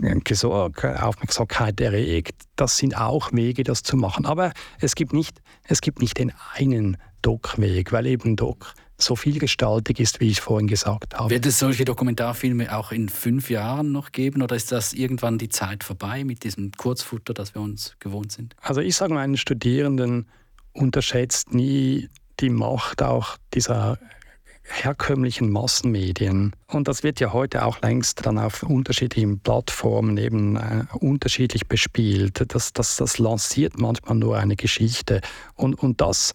Aufmerksamkeit 0.04 1.80
erregt. 1.82 2.36
Das 2.56 2.78
sind 2.78 2.98
auch 2.98 3.32
Wege, 3.34 3.63
das 3.63 3.84
zu 3.84 3.98
machen. 3.98 4.26
Aber 4.26 4.52
es 4.80 4.96
gibt 4.96 5.13
nicht, 5.13 5.42
es 5.63 5.82
gibt 5.82 6.00
nicht 6.00 6.18
den 6.18 6.32
einen 6.54 6.98
Doc-Weg, 7.22 7.92
weil 7.92 8.06
eben 8.06 8.36
Doc 8.36 8.74
so 8.98 9.16
vielgestaltig 9.16 10.00
ist, 10.00 10.20
wie 10.20 10.30
ich 10.30 10.42
vorhin 10.42 10.68
gesagt 10.68 11.16
habe. 11.16 11.30
Wird 11.30 11.46
es 11.46 11.60
solche 11.60 11.86
Dokumentarfilme 11.86 12.76
auch 12.76 12.92
in 12.92 13.10
fünf 13.10 13.50
Jahren 13.50 13.92
noch 13.92 14.12
geben 14.12 14.42
oder 14.42 14.56
ist 14.56 14.72
das 14.72 14.94
irgendwann 14.94 15.38
die 15.38 15.50
Zeit 15.50 15.84
vorbei 15.84 16.24
mit 16.24 16.44
diesem 16.44 16.72
Kurzfutter, 16.72 17.34
das 17.34 17.56
wir 17.56 17.62
uns 17.62 17.96
gewohnt 18.00 18.32
sind? 18.32 18.56
Also 18.62 18.82
ich 18.82 18.96
sage 18.96 19.13
meinen 19.13 19.38
Studierenden, 19.38 20.28
unterschätzt 20.74 21.54
nie 21.54 22.10
die 22.39 22.50
Macht 22.50 23.02
auch 23.04 23.38
dieser 23.54 24.00
herkömmlichen 24.63 25.52
Massenmedien. 25.52 26.56
Und 26.67 26.88
das 26.88 27.04
wird 27.04 27.19
ja 27.19 27.34
heute 27.34 27.65
auch 27.65 27.82
längst 27.82 28.26
dann 28.26 28.39
auf 28.39 28.63
unterschiedlichen 28.63 29.39
Plattformen 29.39 30.17
eben 30.17 30.56
äh, 30.56 30.86
unterschiedlich 30.99 31.67
bespielt. 31.67 32.43
Das, 32.54 32.73
das, 32.73 32.95
das 32.95 33.17
lanciert 33.17 33.78
manchmal 33.78 34.15
nur 34.15 34.38
eine 34.38 34.56
Geschichte. 34.56 35.21
Und, 35.56 35.76
und 35.76 36.02
das 36.02 36.34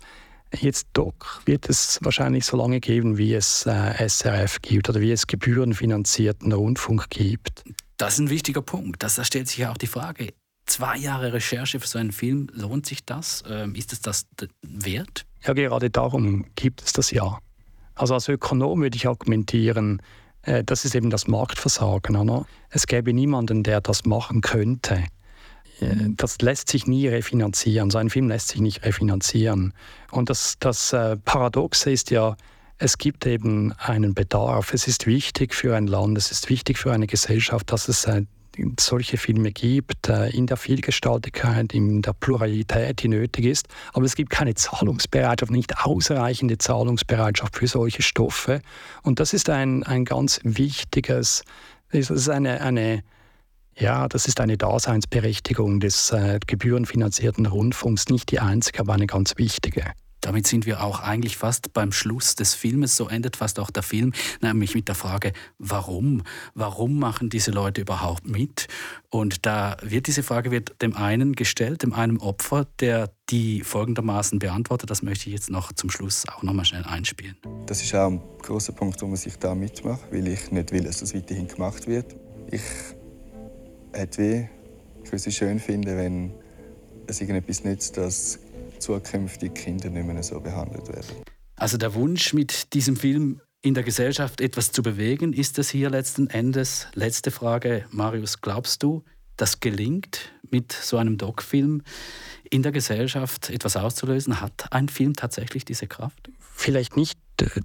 jetzt 0.55 0.89
Doc 0.93 1.43
wird 1.45 1.69
es 1.69 1.99
wahrscheinlich 2.03 2.45
so 2.45 2.57
lange 2.57 2.81
geben, 2.81 3.19
wie 3.19 3.35
es 3.35 3.67
äh, 3.67 4.09
SRF 4.09 4.61
gibt 4.63 4.89
oder 4.89 5.01
wie 5.01 5.13
es 5.13 5.27
gebührenfinanzierten 5.27 6.53
Rundfunk 6.53 7.11
gibt. 7.11 7.65
Das 7.97 8.15
ist 8.15 8.21
ein 8.21 8.31
wichtiger 8.31 8.63
Punkt. 8.63 9.03
Das, 9.03 9.17
da 9.17 9.25
stellt 9.25 9.49
sich 9.49 9.59
ja 9.59 9.73
auch 9.73 9.77
die 9.77 9.87
Frage, 9.87 10.33
zwei 10.67 10.97
Jahre 10.97 11.33
Recherche 11.33 11.81
für 11.81 11.87
so 11.87 11.99
einen 11.99 12.13
Film, 12.13 12.49
lohnt 12.53 12.87
sich 12.87 13.05
das? 13.05 13.43
Ähm, 13.49 13.75
ist 13.75 13.93
es 13.93 14.01
das 14.01 14.27
wert? 14.63 15.27
Ja, 15.45 15.53
gerade 15.53 15.91
darum 15.91 16.47
gibt 16.55 16.83
es 16.83 16.93
das 16.93 17.11
ja. 17.11 17.39
Also 17.99 18.15
als 18.15 18.29
Ökonom 18.29 18.81
würde 18.81 18.97
ich 18.97 19.07
argumentieren, 19.07 20.01
äh, 20.43 20.65
das 20.65 20.85
ist 20.85 20.95
eben 20.95 21.11
das 21.11 21.27
Marktversagen. 21.27 22.17
Oder? 22.17 22.47
Es 22.71 22.87
gäbe 22.87 23.13
niemanden, 23.13 23.63
der 23.63 23.81
das 23.81 24.05
machen 24.05 24.41
könnte. 24.41 25.05
Äh, 25.81 25.95
das 26.17 26.41
lässt 26.41 26.69
sich 26.71 26.87
nie 26.87 27.09
refinanzieren. 27.09 27.91
So 27.91 27.99
ein 27.99 28.11
Film 28.11 28.29
lässt 28.29 28.49
sich 28.49 28.61
nicht 28.61 28.85
refinanzieren. 28.85 29.75
Und 30.11 30.31
das, 30.31 30.57
das 30.61 30.93
äh, 30.93 31.17
Paradoxe 31.17 31.91
ist 31.91 32.11
ja, 32.11 32.37
es 32.79 32.99
gibt 32.99 33.27
eben 33.27 33.73
einen 33.79 34.15
Bedarf. 34.15 34.73
Es 34.73 34.87
ist 34.87 35.07
wichtig 35.07 35.55
für 35.55 35.77
ein 35.77 35.89
Land, 35.89 36.17
es 36.17 36.31
ist 36.31 36.49
wichtig 36.49 36.79
für 36.79 36.93
eine 36.93 37.09
Gesellschaft, 37.09 37.73
dass 37.73 37.89
es 37.89 38.07
solche 38.79 39.17
Filme 39.17 39.53
gibt, 39.53 40.09
äh, 40.09 40.31
in 40.31 40.47
der 40.47 40.57
Vielgestaltigkeit, 40.57 41.75
in 41.75 42.03
der 42.03 42.13
Pluralität, 42.13 43.03
die 43.03 43.09
nötig 43.09 43.45
ist. 43.45 43.69
Aber 43.93 44.05
es 44.05 44.15
gibt 44.15 44.31
keine 44.31 44.55
Zahlungsbereitschaft, 44.55 45.51
nicht 45.51 45.79
ausreichende 45.85 46.59
Zahlungsbereitschaft 46.59 47.57
für 47.57 47.67
solche 47.67 48.03
Stoffe. 48.03 48.61
Und 49.03 49.21
das 49.21 49.33
ist 49.33 49.51
ein, 49.51 49.83
ein 49.83 50.05
ganz 50.05 50.41
wichtiges, 50.43 51.43
das 51.91 52.11
ist 52.11 52.29
eine, 52.29 52.61
eine 52.61 53.03
ja, 53.81 54.09
das 54.09 54.27
ist 54.27 54.41
eine 54.41 54.57
Daseinsberechtigung 54.59 55.79
des 55.79 56.11
äh, 56.11 56.41
gebührenfinanzierten 56.45 57.47
Rundfunks, 57.47 58.09
nicht 58.09 58.31
die 58.33 58.41
einzige, 58.41 58.81
aber 58.81 58.95
eine 58.95 59.07
ganz 59.07 59.35
wichtige. 59.37 59.85
Damit 60.21 60.47
sind 60.47 60.67
wir 60.67 60.83
auch 60.83 61.01
eigentlich 61.01 61.37
fast 61.37 61.73
beim 61.73 61.93
Schluss 61.93 62.35
des 62.35 62.55
Filmes. 62.55 62.97
So 62.97 63.09
endet 63.09 63.37
fast 63.37 63.59
auch 63.61 63.71
der 63.71 63.83
Film, 63.83 64.13
nämlich 64.41 64.75
mit 64.75 64.89
der 64.89 64.95
Frage, 64.95 65.33
warum? 65.59 66.23
Warum 66.55 66.99
machen 66.99 67.31
diese 67.31 67.51
Leute 67.51 67.81
überhaupt 67.81 68.27
mit? 68.27 68.69
Und 69.11 69.47
da 69.47 69.77
wird 69.83 70.07
diese 70.07 70.23
Frage 70.23 70.51
wird 70.51 70.81
dem 70.83 70.97
einen 70.97 71.35
gestellt, 71.35 71.83
dem 71.83 71.93
einen 71.93 72.19
Opfer, 72.19 72.67
der 72.81 73.11
die 73.31 73.63
folgendermaßen 73.63 74.39
beantwortet. 74.39 74.91
Das 74.91 75.03
möchte 75.03 75.29
ich 75.29 75.35
jetzt 75.35 75.51
noch 75.51 75.73
zum 75.73 75.91
Schluss 75.91 76.25
auch 76.29 76.43
noch 76.43 76.65
schnell 76.65 76.85
einspielen. 76.85 77.37
Das 77.67 77.83
ist 77.83 77.95
auch 77.95 78.09
ein 78.09 78.21
großer 78.43 78.73
Punkt, 78.73 79.01
warum 79.01 79.15
ich 79.15 79.37
da 79.39 79.55
mitmache, 79.55 80.01
weil 80.11 80.27
ich 80.29 80.51
nicht 80.51 80.73
will, 80.73 80.85
dass 80.85 81.01
das 81.01 81.15
weiterhin 81.15 81.49
gemacht 81.49 81.87
wird. 81.87 82.17
Ich 82.51 82.63
hätte 83.93 84.49
ich 85.05 85.13
würde 85.13 85.29
es 85.29 85.35
schön 85.35 85.59
finden, 85.59 85.97
wenn 85.97 86.33
es 87.07 87.21
irgendetwas 87.21 87.65
nützt, 87.65 87.97
dass 87.97 88.39
zukünftige 88.79 89.53
Kinder 89.53 89.91
nicht 89.91 90.07
mehr 90.07 90.23
so 90.23 90.41
behandelt 90.41 90.89
werden. 90.89 91.25
Also 91.57 91.77
der 91.77 91.95
Wunsch 91.95 92.33
mit 92.33 92.73
diesem 92.75 92.97
Film 92.97 93.41
in 93.61 93.75
der 93.75 93.83
Gesellschaft 93.83 94.41
etwas 94.41 94.71
zu 94.71 94.83
bewegen, 94.83 95.33
ist 95.33 95.59
es 95.59 95.71
hier 95.71 95.91
letzten 95.91 96.29
Endes? 96.29 96.87
Letzte 96.95 97.31
Frage, 97.31 97.85
Marius, 97.91 98.41
glaubst 98.41 98.83
du, 98.83 99.05
das 99.37 99.61
gelingt 99.61 100.33
mit 100.51 100.73
so 100.73 100.97
einem 100.97 101.17
Doc-Film 101.19 101.83
in 102.51 102.63
der 102.63 102.73
Gesellschaft 102.73 103.51
etwas 103.51 103.77
auszulösen? 103.77 104.41
Hat 104.41 104.67
ein 104.71 104.89
Film 104.89 105.15
tatsächlich 105.15 105.65
diese 105.65 105.87
Kraft? 105.87 106.31
Vielleicht 106.39 106.97
nicht 106.97 107.19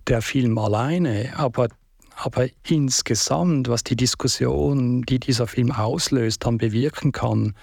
der 0.07 0.21
Film 0.21 0.57
alleine, 0.57 1.33
aber, 1.35 1.67
aber 2.15 2.47
insgesamt, 2.67 3.69
was 3.69 3.83
die 3.83 3.95
Diskussion, 3.95 5.03
die 5.03 5.19
dieser 5.19 5.47
Film 5.47 5.71
auslöst, 5.71 6.45
dann 6.45 6.57
bewirken 6.57 7.11
kann, 7.11 7.55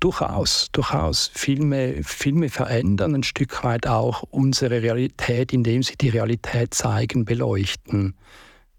durchaus, 0.00 0.68
durchaus. 0.72 1.30
Filme, 1.34 2.02
Filme 2.02 2.48
verändern 2.48 3.14
ein 3.14 3.22
Stück 3.22 3.64
weit 3.64 3.86
auch 3.86 4.22
unsere 4.30 4.82
Realität, 4.82 5.52
indem 5.52 5.82
sie 5.82 5.96
die 5.96 6.10
Realität 6.10 6.74
zeigen, 6.74 7.24
beleuchten. 7.24 8.14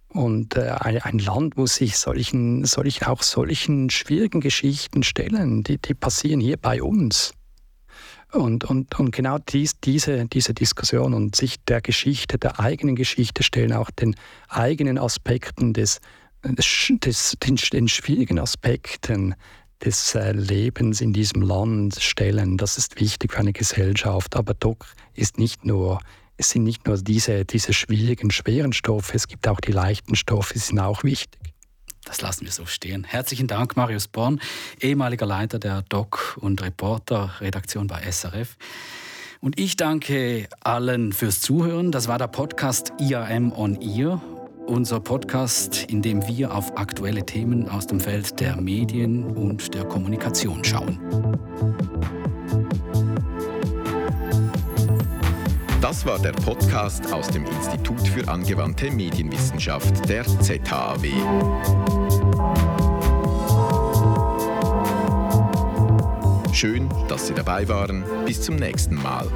Und 0.10 0.56
äh, 0.56 0.70
ein, 0.80 1.20
Land 1.20 1.58
muss 1.58 1.76
sich 1.76 1.98
solchen, 1.98 2.64
solch, 2.64 3.06
auch 3.06 3.22
solchen 3.22 3.90
schwierigen 3.90 4.40
Geschichten 4.40 5.04
stellen. 5.04 5.64
Die, 5.64 5.78
die 5.78 5.94
passieren 5.94 6.40
hier 6.40 6.58
bei 6.58 6.82
uns. 6.82 7.34
Und, 8.32 8.64
und, 8.64 8.98
und 9.00 9.12
genau 9.12 9.38
dies, 9.40 9.80
diese, 9.80 10.26
diese 10.26 10.54
Diskussion 10.54 11.14
und 11.14 11.36
sich 11.36 11.64
der 11.66 11.82
Geschichte, 11.82 12.38
der 12.38 12.60
eigenen 12.60 12.96
Geschichte 12.96 13.44
stellen, 13.44 13.74
auch 13.74 13.92
den 13.92 14.16
eigenen 14.48 14.98
Aspekten 14.98 15.74
des, 15.74 16.00
des, 16.44 17.38
den, 17.44 17.56
den 17.56 17.88
schwierigen 17.88 18.40
Aspekten 18.40 19.36
des 19.86 20.16
äh, 20.16 20.32
Lebens 20.32 21.00
in 21.00 21.14
diesem 21.14 21.42
Land 21.42 22.02
stellen. 22.02 22.58
Das 22.58 22.78
ist 22.78 23.00
wichtig 23.00 23.34
für 23.34 23.40
eine 23.40 23.54
Gesellschaft. 23.54 24.36
Aber 24.36 24.54
Doc 24.54 24.86
ist 25.14 25.38
nicht 25.38 25.64
nur, 25.64 26.00
es 26.38 26.50
sind 26.50 26.64
nicht 26.64 26.88
nur 26.88 26.98
diese, 26.98 27.46
diese 27.46 27.74
schwierigen, 27.74 28.32
schweren 28.32 28.74
Stoffe, 28.74 29.16
es 29.16 29.28
gibt 29.28 29.48
auch 29.48 29.62
die 29.62 29.72
leichten 29.72 30.16
Stoffe, 30.16 30.54
die 30.54 30.60
sind 30.60 30.80
auch 30.80 31.04
wichtig. 31.04 31.40
Das 32.04 32.22
lassen 32.22 32.46
wir 32.46 32.52
so 32.52 32.66
stehen. 32.66 33.04
Herzlichen 33.04 33.48
Dank, 33.48 33.76
Marius 33.76 34.08
Born, 34.08 34.40
ehemaliger 34.80 35.26
Leiter 35.26 35.58
der 35.58 35.82
Doc- 35.84 36.38
und 36.40 36.62
Reporter-Redaktion 36.62 37.88
bei 37.88 38.02
SRF. 38.12 38.58
Und 39.42 39.60
ich 39.60 39.76
danke 39.76 40.48
allen 40.62 41.14
fürs 41.14 41.42
Zuhören. 41.42 41.92
Das 41.92 42.08
war 42.08 42.18
der 42.18 42.28
Podcast 42.28 42.94
IAM 43.00 43.52
on 43.52 43.82
Ear 43.82 44.22
unser 44.68 45.00
Podcast, 45.00 45.86
in 45.90 46.02
dem 46.02 46.28
wir 46.28 46.54
auf 46.54 46.78
aktuelle 46.78 47.26
Themen 47.26 47.70
aus 47.70 47.88
dem 47.88 48.00
Feld 48.00 48.40
der 48.40 48.60
Medien 48.60 49.26
und 49.36 49.74
der 49.74 49.86
Kommunikation 49.86 50.64
schauen. 50.64 51.00
Das 55.82 56.06
war 56.06 56.18
der 56.20 56.32
Podcast 56.32 57.14
aus 57.14 57.28
dem 57.30 57.46
Institut 57.46 58.08
für 58.08 58.28
angewandte 58.28 58.90
Medienwissenschaft 58.90 60.10
der 60.10 60.26
ZHAW. 60.26 61.08
Schön, 66.52 66.90
dass 67.08 67.28
Sie 67.28 67.34
dabei 67.34 67.68
waren. 67.68 68.04
Bis 68.26 68.42
zum 68.42 68.56
nächsten 68.56 68.96
Mal. 68.96 69.28